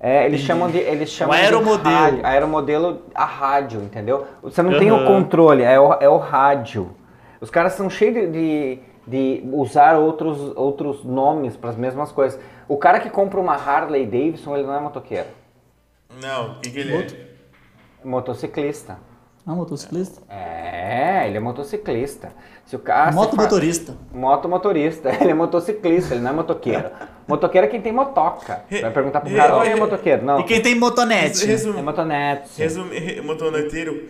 [0.00, 0.78] É, eles chamam de.
[0.78, 1.94] Eles chamam de aeromodelo.
[1.96, 4.26] rádio- aeromodelo a rádio, entendeu?
[4.42, 6.90] Você não tem o controle, é o, é o rádio.
[7.40, 12.38] Os caras são cheios de, de, de usar outros, outros nomes para as mesmas coisas.
[12.68, 15.26] O cara que compra uma Harley Davidson, ele não é motoqueiro.
[16.20, 17.06] Não, o que, que ele é?
[18.04, 18.98] É motociclista.
[19.46, 20.20] Ah, motociclista?
[20.28, 22.32] É, ele é motociclista.
[22.64, 23.96] Se o cara, Moto motorista.
[24.12, 26.90] Moto motorista, ele é motociclista, ele não é motoqueiro.
[27.26, 28.62] Motoqueiro é quem tem motoca.
[28.70, 30.24] Vai perguntar pro cara, quem é motoqueiro?
[30.24, 31.44] Não, E quem tem motonete?
[31.46, 32.50] Resumo, é motonete.
[32.56, 34.08] resumo, re- motoneteiro.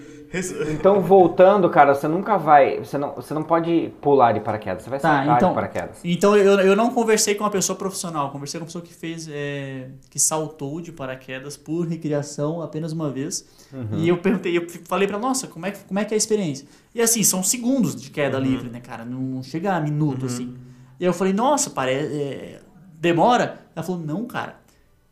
[0.72, 2.78] Então, voltando, cara, você nunca vai.
[2.78, 5.98] Você não, você não pode pular de paraquedas, você vai Tá, saltar então, de paraquedas.
[6.04, 9.28] então eu, eu não conversei com uma pessoa profissional, conversei com uma pessoa que fez,
[9.30, 13.44] é, que saltou de paraquedas por recreação apenas uma vez.
[13.92, 16.16] E eu perguntei, eu falei pra ela, nossa, como é, que- como é que é
[16.16, 16.66] a experiência?
[16.94, 19.04] E assim, são segundos de queda livre, né, cara?
[19.04, 20.54] Não chega a minuto, assim.
[21.00, 22.14] E eu falei, nossa, parece.
[22.14, 22.60] é,
[23.00, 23.60] demora?
[23.74, 24.56] Ela falou, não, cara.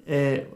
[0.06, 0.46] É,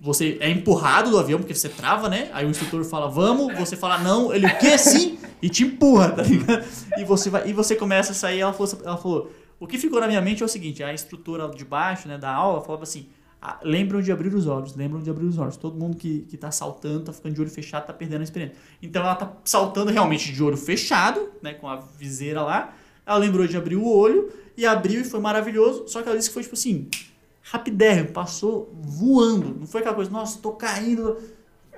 [0.00, 2.30] você é empurrado do avião porque você trava, né?
[2.32, 4.76] Aí o instrutor fala, vamos, você fala não, ele o quê?
[4.78, 5.18] Sim?
[5.42, 6.64] E te empurra, tá ligado?
[6.98, 10.00] E você, vai, e você começa a sair, ela falou, ela falou, o que ficou
[10.00, 13.08] na minha mente é o seguinte, a instrutora de baixo, né, da aula, falava assim,
[13.40, 15.56] "Ah, lembram de abrir os olhos, lembram de abrir os olhos.
[15.56, 18.56] Todo mundo que, que tá saltando, tá ficando de olho fechado, tá perdendo a experiência.
[18.82, 22.74] Então ela tá saltando realmente de olho fechado, né, com a viseira lá.
[23.06, 25.84] Ela lembrou de abrir o olho e abriu e foi maravilhoso.
[25.88, 26.88] Só que ela disse que foi tipo assim,
[27.50, 29.56] rapidérrimo, passou voando.
[29.60, 31.18] Não foi aquela coisa, nossa, tô caindo.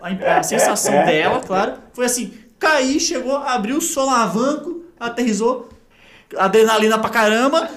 [0.00, 5.68] A, a sensação dela, claro, foi assim, caí, chegou, abriu o solavanco, aterrizou,
[6.36, 7.68] adrenalina pra caramba,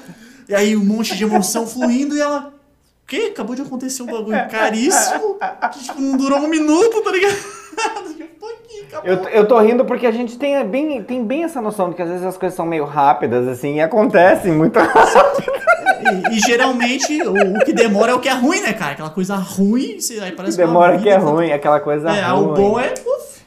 [0.47, 2.53] e aí um monte de emoção fluindo e ela.
[3.03, 3.29] O quê?
[3.31, 5.39] Acabou de acontecer um bagulho caríssimo
[5.71, 7.35] que tipo, não durou um minuto, tá ligado?
[9.03, 9.15] Eu.
[9.15, 12.01] Eu, eu tô rindo porque a gente tem bem, tem bem essa noção de que
[12.01, 15.51] às vezes as coisas são meio rápidas, assim, e acontecem muito rápido.
[16.31, 18.93] E, e geralmente o, o que demora é o que é ruim, né, cara?
[18.93, 22.43] Aquela coisa ruim, você, aí parece Demora uma que é ruim, aquela coisa É, ruim.
[22.43, 22.93] o bom é.
[23.05, 23.39] Uf,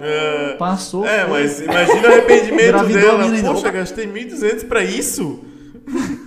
[0.00, 1.04] É, passou.
[1.06, 1.42] é, foi.
[1.42, 3.52] mas imagina o arrependimento dela.
[3.54, 5.40] Poxa, gastei 1.200 pra isso?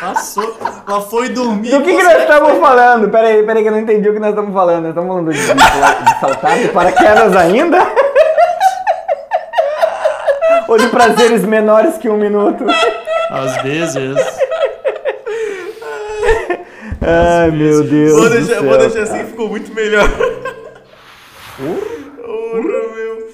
[0.00, 0.56] Passou.
[0.86, 1.70] Ela foi dormir.
[1.70, 3.08] Do que, que nós estamos falando?
[3.08, 4.82] Peraí, peraí que eu não entendi o que nós estamos falando.
[4.82, 7.78] Nós estamos falando de, de saltar de paraquedas ainda?
[10.68, 12.64] Ou de prazeres menores que um minuto?
[13.30, 14.16] Às vezes.
[17.00, 20.08] Ai, meu Deus Vou do deixar, céu, vou deixar assim, ficou muito melhor.
[21.56, 22.60] Porra,
[22.94, 23.26] meu.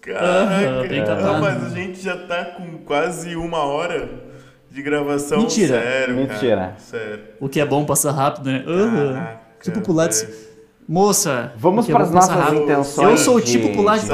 [0.00, 0.88] Caraca.
[0.88, 1.32] bem catado.
[1.32, 4.08] Rapaz, a gente já tá com quase uma hora
[4.70, 5.38] de gravação.
[5.38, 5.80] Mentira.
[5.80, 6.56] Sério, Mentira.
[6.56, 6.74] cara.
[6.78, 7.20] Sério.
[7.40, 8.64] O que é bom passa rápido, né?
[8.66, 9.14] Aham.
[9.14, 10.16] Caraca, Tipo pular de.
[10.24, 10.47] velho.
[10.88, 11.52] Moça.
[11.56, 12.62] Vamos para eu as nossas rápido.
[12.62, 13.10] intenções.
[13.10, 14.06] Eu sou o tipo pular de.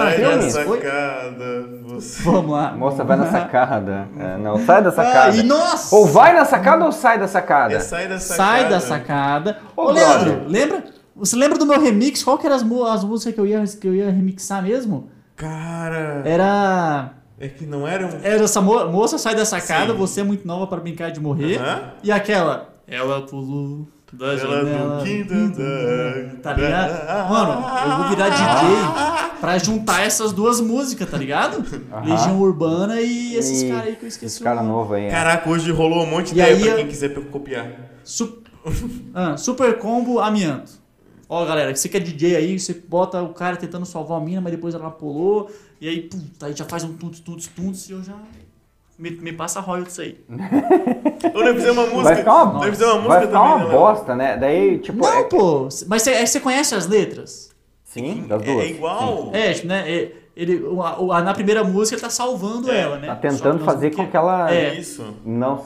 [1.84, 2.22] Você...
[2.24, 2.72] Vamos lá.
[2.72, 4.08] Moça, vai na sacada.
[4.18, 5.36] É, não, sai da Ah, sacada.
[5.36, 5.94] e nossa!
[5.94, 7.74] Ou vai na sacada ou sai da sacada?
[7.74, 8.50] É, sai da sacada.
[8.52, 9.58] Sai da sacada.
[9.76, 10.84] Ô, Ô, Leandro, lembra?
[11.14, 12.24] Você lembra do meu remix?
[12.24, 12.62] Qual que eram as,
[12.96, 15.08] as músicas que eu, ia, que eu ia remixar mesmo?
[15.36, 17.10] Cara, Era.
[17.38, 18.10] é que não era um...
[18.22, 19.98] Era essa mo- moça sai da sacada, Sim.
[19.98, 21.58] você é muito nova para brincar de morrer.
[21.60, 21.82] Aham.
[22.02, 22.74] E aquela.
[22.88, 23.86] Ela pulou
[24.18, 24.98] da Ela janela.
[24.98, 26.36] do quinto andar.
[26.42, 27.28] Tá ligado?
[27.30, 31.64] Mano, eu vou virar DJ pra juntar essas duas músicas, tá ligado?
[32.04, 34.68] Legião Urbana e esses E caras aí que eu esqueci Esse o cara nome.
[34.68, 35.04] novo aí.
[35.04, 35.10] é.
[35.10, 37.66] Caraca, hoje rolou um monte de E ideia aí pra eu- quem quiser copiar.
[38.04, 38.42] Su-
[39.14, 40.72] Ah, super combo amianto.
[41.28, 44.40] Ó, galera, você que é DJ aí, você bota o cara tentando salvar a mina,
[44.40, 45.50] mas depois ela pulou,
[45.80, 48.12] e aí, puta, aí já faz um tuntos, tuntos, tuntos, e eu já.
[48.98, 50.20] Me, me passa royalties aí.
[51.34, 52.02] Ou nós fizemos uma música.
[52.02, 54.36] Vai ficar uma, Nós fizemos uma música vai ficar também, uma né, bosta, né?
[54.36, 54.98] Daí, tipo.
[54.98, 57.50] Não, é- pô, mas você, é- você conhece as letras?
[57.82, 58.64] Sim, das É, duas.
[58.64, 59.30] é igual.
[59.32, 59.84] É, tipo, né?
[59.92, 60.82] é- Ele, o-
[61.12, 63.06] a- na primeira música ele tá salvando ela, né?
[63.06, 64.74] Tá tentando fazer com que ela É.
[64.74, 65.14] Isso.
[65.24, 65.64] não.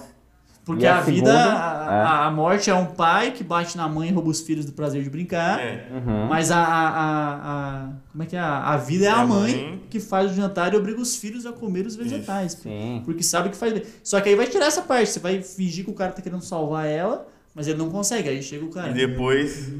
[0.68, 2.26] Porque a a, vida, segunda, a, é.
[2.26, 5.02] a- morte é um pai que bate na mãe e rouba os filhos do prazer
[5.02, 5.58] de brincar.
[5.58, 5.88] É.
[5.90, 6.26] Uhum.
[6.28, 7.34] Mas a, a, a,
[7.84, 8.38] a- Como é que é?
[8.38, 9.82] A a vida é É a mãe, mãe.
[9.88, 12.52] que faz o jantar e obriga os filhos a comer os vegetais.
[12.52, 13.00] Sim.
[13.04, 13.82] Porque sabe que faz bem.
[14.04, 15.08] Só que aí vai tirar essa parte.
[15.10, 18.28] Você vai fingir que o cara tá querendo salvar ela, mas ele não consegue.
[18.28, 18.90] Aí chega o cara.
[18.90, 19.72] E depois.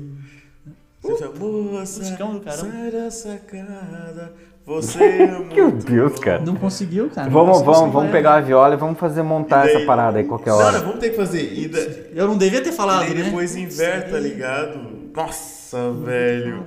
[1.02, 2.50] Você fala, moça, caramba.
[2.50, 4.32] sai da sacada.
[4.68, 6.42] Você é muito Deus, cara.
[6.44, 7.30] Não conseguiu, cara.
[7.30, 10.24] Vamos, vamos, vamos pegar a viola e vamos fazer montar E daí- essa parada aí
[10.24, 10.72] qualquer hora.
[10.78, 11.54] não, vamos ter que fazer.
[11.58, 11.78] E, da...
[12.14, 13.22] Eu não devia ter e falado, daí né?
[13.24, 14.78] depois inverte, tá ligado?
[15.14, 16.64] Nossa, velho.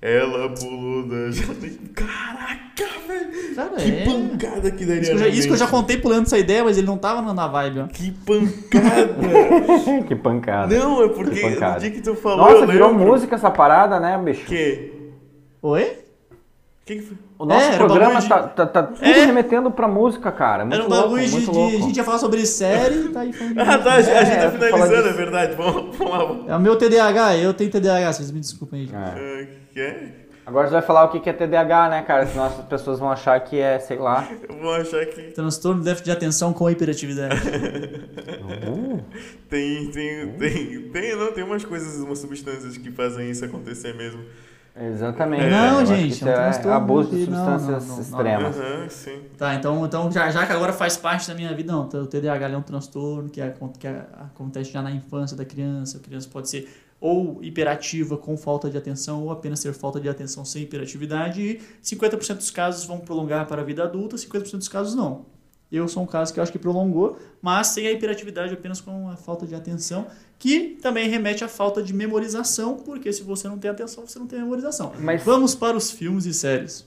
[0.00, 1.78] Ela pulou da janela.
[1.94, 3.54] Caraca, velho.
[3.56, 4.04] Cara, Que é.
[4.04, 6.62] pancada que daria Isso que, eu já, isso que eu já contei pulando essa ideia,
[6.62, 7.86] mas ele não tava na vibe, ó.
[7.88, 9.14] Que pancada.
[10.06, 10.78] que pancada.
[10.78, 14.16] não, é porque no dia que tu falou, Nossa, virou lembro música essa parada, né,
[14.22, 14.44] bicho?
[14.46, 14.92] Que?
[15.62, 16.03] Oi?
[16.84, 17.16] Que que foi?
[17.38, 19.24] O nosso É, programa de- tá, tá, tá tudo É.
[19.24, 20.64] remetendo pra música, cara.
[20.66, 21.76] Muito Era um louco, bagulho de, muito de- louco.
[21.76, 23.54] A gente ia falar sobre série, tá aí falando.
[23.54, 25.54] de Ah, tá, a gente, a gente É, tá falar finalizando, é verdade.
[25.56, 26.18] Vamos, vamos lá.
[26.24, 28.90] vamos- É o meu TDAH, eu tenho TDAH, vocês me desculpem aí.
[29.16, 29.46] É.
[29.72, 30.24] Que?
[30.46, 32.26] Agora você vai falar o que que é TDAH, né, cara?
[32.26, 34.28] Senão as pessoas vão achar que é, sei lá.
[34.46, 37.40] Eu vou achar que Transtorno de déficit de atenção com hiperatividade.
[39.48, 44.20] tem, tem, tem, tem, não, tem umas coisas, umas substâncias que fazem isso acontecer mesmo.
[44.76, 45.50] Exatamente.
[45.50, 47.88] Não, Eu acho que gente, é um é transtorno abuso de que- não, não, substâncias
[47.88, 48.02] não, não.
[48.02, 48.56] extremas.
[48.56, 49.20] Aham, sim.
[49.38, 51.82] Tá, então, então já, já que agora faz parte da minha vida, não.
[51.86, 55.98] O TDAH é um transtorno que, acon- que acontece já na infância da criança.
[55.98, 56.68] A criança pode ser
[57.00, 61.40] ou hiperativa com falta de atenção, ou apenas ter falta de atenção sem hiperatividade.
[61.40, 65.26] E 50% dos casos vão prolongar para a vida adulta, 50% dos casos não.
[65.76, 69.08] Eu sou um caso que eu acho que prolongou, mas sem a hiperatividade, apenas com
[69.08, 70.06] a falta de atenção,
[70.38, 74.26] que também remete à falta de memorização, porque se você não tem atenção, você não
[74.26, 74.92] tem memorização.
[74.98, 76.84] Mas- Vamos para os filmes e séries.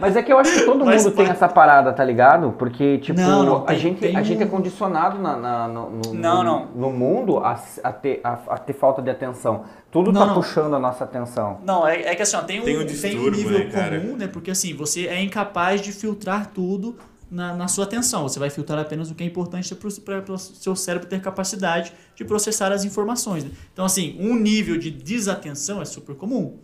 [0.00, 2.52] Mas é que eu acho que todo Mas mundo tem essa parada, tá ligado?
[2.58, 5.90] Porque, tipo, Não, não, a, tem- gente, tem a gente é condicionado na, na- no,
[5.90, 6.66] no- Não, no- não.
[6.74, 9.64] no mundo a, a ter, a, a ter falta de atenção.
[9.90, 10.34] Tudo Não, tá não.
[10.34, 11.58] puxando a nossa atenção.
[11.64, 13.64] Não, é, é que assim, ó, tem, um, Tem um tem um distúrbio, nível né,
[13.66, 14.00] cara?
[14.00, 14.28] comum, né?
[14.28, 16.96] Porque assim, você é incapaz de filtrar tudo
[17.30, 18.24] na, na sua atenção.
[18.24, 22.24] Você vai filtrar apenas o que é importante para o seu cérebro ter capacidade de
[22.24, 23.44] processar as informações.
[23.44, 23.50] né?
[23.72, 26.58] Então, assim, um nível de desatenção é super comum.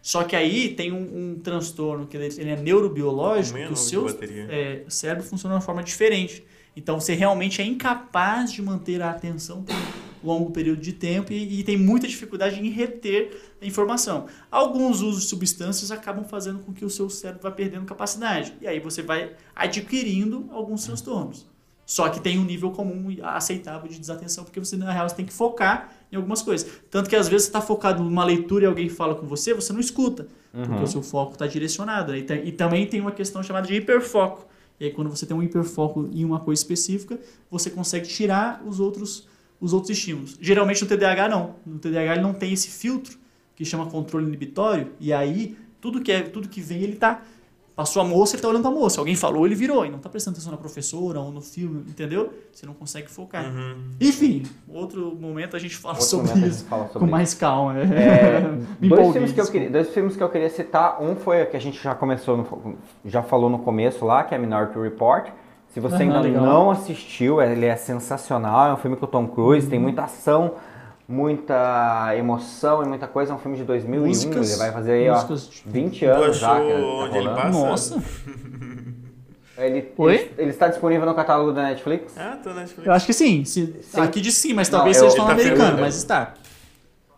[0.00, 4.06] Só que aí tem um, um transtorno que ele, é neurobiológico, que o seu
[4.48, 6.44] é, cérebro funciona de uma forma diferente.
[6.76, 9.74] Então você realmente é incapaz de manter a atenção por
[10.22, 14.26] longo período de tempo e, e tem muita dificuldade em reter a informação.
[14.50, 18.54] Alguns usos de substâncias acabam fazendo com que o seu cérebro vá perdendo capacidade.
[18.60, 21.46] E aí você vai adquirindo alguns transtornos.
[21.86, 25.16] Só que tem um nível comum e aceitável de desatenção, porque você, na real, você
[25.16, 26.68] tem que focar em algumas coisas.
[26.90, 29.72] Tanto que às vezes você está focado numa leitura e alguém fala com você, você
[29.72, 30.28] não escuta.
[30.52, 32.12] Porque o seu foco está direcionado.
[32.12, 32.18] né?
[32.18, 34.46] E, e também tem uma questão chamada de hiperfoco.
[34.78, 37.18] E aí, quando você tem um hiperfoco em uma coisa específica,
[37.50, 39.26] você consegue tirar os outros,
[39.60, 40.36] os outros estímulos.
[40.40, 41.54] Geralmente no TDAH não.
[41.66, 43.16] No TDAH ele não tem esse filtro
[43.56, 44.92] que chama controle inibitório.
[45.00, 47.22] E aí, tudo que, é, tudo que vem, ele tá.
[47.74, 49.00] Passou a moça, ele tá olhando pra moça.
[49.00, 49.86] Alguém falou, ele virou.
[49.86, 52.32] E não tá prestando atenção na professora ou no filme, entendeu?
[52.52, 53.44] Você não consegue focar.
[53.54, 53.90] Uhum.
[54.00, 56.64] Enfim, outro momento a gente fala Outro sobre momento a isso.
[56.64, 57.10] fala sobre com isso.
[57.12, 57.78] mais calma.
[57.78, 58.40] É,
[58.82, 61.00] Me dois, filmes que eu queria, dois filmes que eu queria citar.
[61.00, 64.34] Um foi o que a gente já começou, no- já falou no começo lá, que
[64.34, 65.28] é Minority Report.
[65.72, 66.44] Se você Aham, ainda legal.
[66.44, 68.70] não assistiu, ele é sensacional.
[68.70, 69.70] É um filme com o Tom Cruise, Uhum.
[69.70, 70.54] tem muita ação,
[71.06, 73.32] muita emoção e muita coisa.
[73.32, 74.06] É um filme de 2001.
[74.08, 76.48] Músicas- ele vai fazer aí, ó, músicas- 20 Tu anos já.
[76.48, 77.36] que tá onde ele rolando.
[77.36, 77.50] passa?
[77.96, 78.02] Nossa,
[79.58, 80.14] Ele, Oi?
[80.14, 82.16] ele, ele está disponível no catálogo da Netflix.
[82.16, 82.86] Ah, tá na Netflix.
[82.86, 83.44] eu acho que sim.
[83.44, 84.00] Se- Sim.
[84.00, 86.34] Aqui diz sim, mas Não, talvez eu- seja ele falando tá americano, mas está.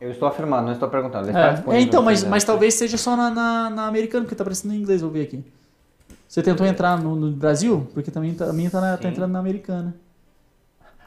[0.01, 1.24] Eu estou afirmando, não estou perguntando.
[1.28, 4.24] Ele está É, disponível é, então, mas, mas talvez seja só na, na, na americana,
[4.24, 5.44] porque tá aparecendo em inglês, vou ver aqui.
[6.31, 7.89] Você tentou entrar no, no Brasil?
[7.93, 9.97] Porque também tá, a minha tá, na- tá entrando na americana.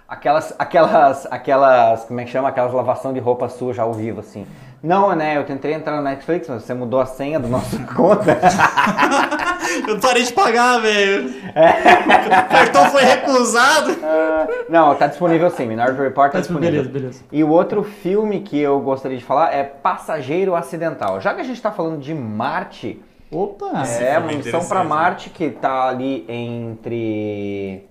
[0.05, 2.49] Aquelas, aquelas, aquelas, como é que chama?
[2.49, 4.45] Aquelas lavação de roupa suja ao vivo, assim.
[4.83, 5.37] Não, né?
[5.37, 8.37] Eu tentei entrar no Netflix, mas você mudou a senha do nosso conta.
[9.87, 11.29] Eu parei de pagar, velho.
[11.29, 13.95] O cartão foi recusado.
[14.69, 15.65] Não, tá disponível sim.
[15.67, 16.71] Minority Report tá Tá, disponível.
[16.83, 17.23] beleza, beleza.
[17.31, 21.21] E o outro filme que eu gostaria de falar é Passageiro Acidental.
[21.21, 23.01] Já que a gente tá falando de Marte,
[23.33, 23.81] Opa!
[23.81, 24.89] é filme uma é missão para né?
[24.89, 27.87] Marte que tá ali entre.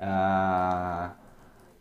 [0.00, 1.10] ah,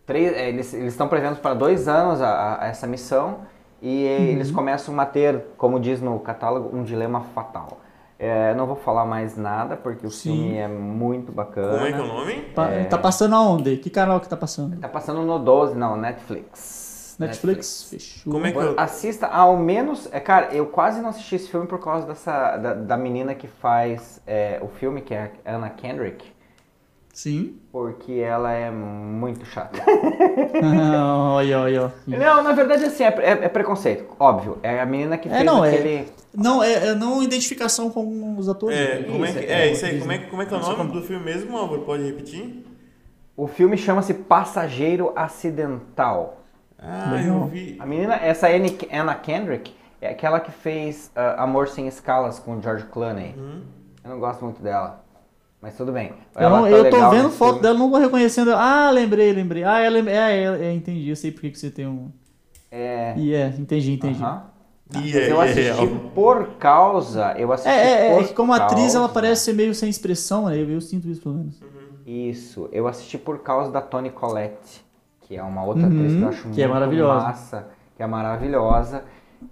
[0.06, 3.40] três, é, eles estão prevendo para dois anos a, a- essa missão
[3.82, 4.26] e Uhum.
[4.26, 7.80] eles começam a ter, como diz no catálogo, um dilema fatal.
[8.18, 10.32] É, eu não vou falar mais nada porque o Sim.
[10.32, 11.74] filme é muito bacana.
[11.74, 12.34] Como é que é o nome?
[12.56, 13.76] Pa- Tá passando aonde?
[13.78, 14.78] Que canal que tá passando?
[14.80, 16.93] Tá passando no 12, não, Netflix.
[17.20, 17.88] Netflix?
[17.90, 18.34] Fechou.
[18.34, 18.74] Como é que eu...
[18.80, 20.08] Assista ao menos.
[20.12, 22.58] É, cara, eu quase não assisti esse filme por causa dessa.
[22.58, 26.26] Da, da menina que faz é, o filme, que é a Anna Kendrick.
[27.14, 27.60] Sim.
[27.72, 29.80] Porque ela é muito chata.
[31.36, 34.58] olha, olha, não, na verdade, assim, é, é- é preconceito, óbvio.
[34.64, 36.08] É a menina que É, fez não, é- aquele.
[36.34, 38.76] Não, é, é não identificação com os atores.
[38.78, 40.54] É, como é, Isso, que, é, é, isso aí, como é, que- como é que
[40.54, 41.82] é o nome do filme mesmo, Álvaro?
[41.84, 42.66] Pode repetir?
[43.38, 46.43] O filme chama-se Passageiro Acidental.
[46.80, 47.78] Ah, eu vi.
[47.80, 48.48] A menina, essa
[48.92, 53.36] Anna Kendrick, é aquela que fez ah, Amor Sem Escalas com o George Clooney.
[54.04, 55.02] Eu não gosto muito dela.
[55.62, 56.12] Mas tudo bem.
[56.36, 57.62] Eu, Ela não- tá eu tô vendo foto filme.
[57.62, 58.52] dela, não tô reconhecendo.
[58.54, 59.64] Ah, lembrei, lembrei.
[59.64, 61.08] Ah, ela, é, é, é, entendi.
[61.10, 62.12] Eu sei por que que você tem um.
[62.70, 63.14] É.
[63.16, 64.20] E é, entendi, entendi.
[64.22, 66.00] E Mas é, eu é assisti real.
[66.14, 67.34] por causa.
[67.38, 69.74] Eu assisti É, é, é, por é que como atriz ela causa- parece ser meio
[69.74, 70.58] sem expressão, né?
[70.58, 71.62] Eu, eu sinto isso pelo menos.
[72.06, 72.68] Isso.
[72.74, 74.84] Eu assisti por causa da Toni Collette,
[75.34, 77.26] que é uma outra Uhum, atriz que eu acho que muito é maravilhosa.
[77.26, 79.04] massa, que é maravilhosa,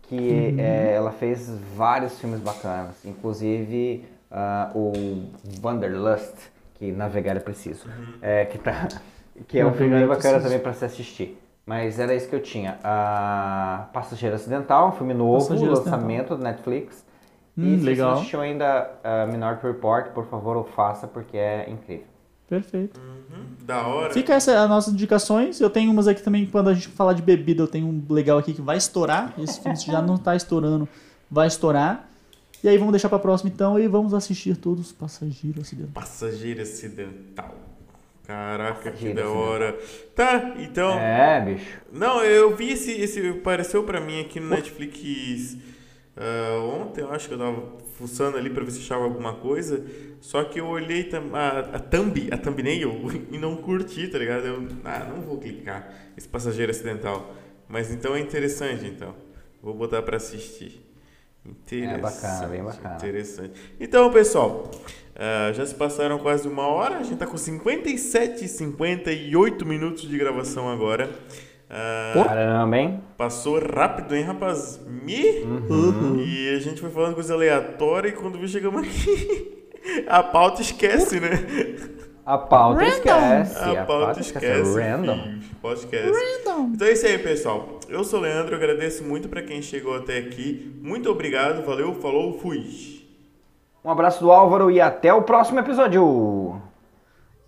[0.04, 0.56] que Uhum.
[0.58, 4.92] é, ela fez vários filmes bacanas, inclusive ah, o
[5.64, 6.36] Wanderlust,
[6.76, 7.88] que navegar é preciso,
[8.22, 8.88] é, que, tá,
[9.48, 10.44] que é um filme é bacana preciso.
[10.44, 11.38] também para se assistir.
[11.66, 12.80] Mas era isso que eu tinha.
[12.84, 17.06] Ah, Passageiro Acidental, um filme novo, lançamento do Netflix.
[17.58, 17.96] Hum, e se legal.
[17.96, 22.11] você não assistiu ainda ah, Minority Report, por favor, o faça, porque é incrível.
[22.52, 23.00] Perfeito.
[23.62, 24.14] Da hora.
[24.14, 25.62] Fica essa as nossas indicações.
[25.62, 28.38] Eu tenho umas aqui também, quando a gente falar de bebida, eu tenho um legal
[28.38, 29.34] aqui que vai estourar.
[29.38, 30.86] Esse filme já não tá estourando,
[31.30, 32.10] vai estourar.
[32.62, 35.94] E aí vamos deixar pra próxima então e vamos assistir todos os passageiros acidentais.
[35.94, 37.56] Passageiro acidental.
[38.28, 39.44] Caraca, que Passageiro da acidental.
[39.44, 39.80] hora.
[40.14, 41.00] Tá, então.
[41.00, 41.78] É, bicho.
[41.90, 43.30] Não, eu vi esse, esse.
[43.30, 45.56] Apareceu pra mim aqui no Netflix
[46.24, 47.64] ah, ontem, eu acho que eu tava
[47.98, 49.84] fuçando ali pra ver se achava alguma coisa.
[50.20, 52.94] Só que eu olhei a, a thumb, a thumbnail
[53.32, 54.46] e não curti, tá ligado?
[54.46, 57.34] Eu, ah, não vou clicar esse passageiro acidental.
[57.68, 59.16] Mas então é interessante, então.
[59.64, 60.88] Vou botar pra assistir.
[61.44, 61.96] Interessante.
[61.96, 62.96] É bacana, bem bacana.
[62.98, 63.60] Interessante.
[63.80, 64.70] Então, pessoal,
[65.16, 66.98] ah, já se passaram quase uma hora.
[66.98, 71.10] A gente tá com 57, 58 minutos de gravação agora.
[71.74, 73.02] Ah, Caramba, hein?
[73.18, 74.78] Passou rápido, hein, rapaz?
[74.86, 75.40] Me?
[75.44, 76.20] Uhum.
[76.20, 79.70] E a gente foi falando coisa aleatória e quando chegamos aqui,
[80.06, 81.30] a pauta esquece, né?
[82.26, 83.58] A pauta esquece.
[83.58, 84.82] A pauta esquece.
[84.82, 85.24] Random.
[85.24, 85.42] filho.
[85.62, 86.20] Pauta esquece.
[86.74, 87.80] Então é isso aí, pessoal.
[87.88, 90.78] Eu sou o Leandro, agradeço muito pra quem chegou até aqui.
[90.82, 93.02] Muito obrigado, valeu, falou, fui.
[93.84, 96.62] Um abraço do Álvaro e até o próximo episódio.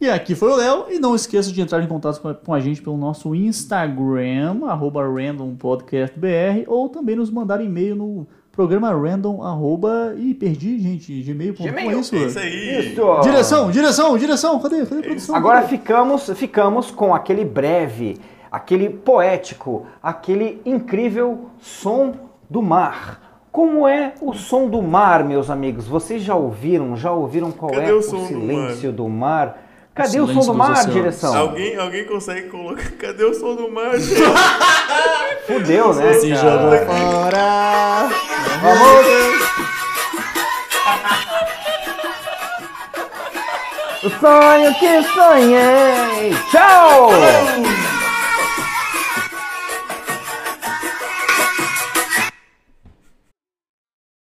[0.03, 0.85] E aqui foi o Léo.
[0.89, 4.65] E não esqueça de entrar em contato com a, com a gente pelo nosso Instagram,
[4.67, 10.13] arroba randompodcastbr, ou também nos mandar e-mail no programa random, arroba...
[10.17, 12.15] Ih, perdi, gente, gmail.com, é Gmail, isso?
[12.17, 12.79] É isso aí.
[12.79, 13.21] Isso.
[13.21, 15.35] Direção, direção, direção, cadê, cadê a produção?
[15.37, 15.69] Agora Cadê?
[15.69, 18.19] ficamos, ficamos com aquele breve,
[18.51, 22.13] aquele poético, aquele incrível som
[22.49, 23.37] do mar.
[23.53, 25.87] Como é o som do mar, meus amigos?
[25.87, 26.97] Vocês já ouviram?
[26.97, 29.62] Já ouviram qual Cadê é o o, som do silêncio do mar?
[29.95, 30.93] Cadê O o, som do mar, oceanos.
[30.93, 31.37] direção?
[31.37, 32.89] Alguém, alguém consegue colocar.
[32.99, 33.91] Cadê o som do mar?
[35.45, 36.13] Fudeu, né?
[36.13, 36.41] Se cara?
[36.41, 38.09] jogou fora.
[38.61, 39.43] Vamos!
[44.03, 46.33] O sonho que sonhei!
[46.51, 47.09] Tchau!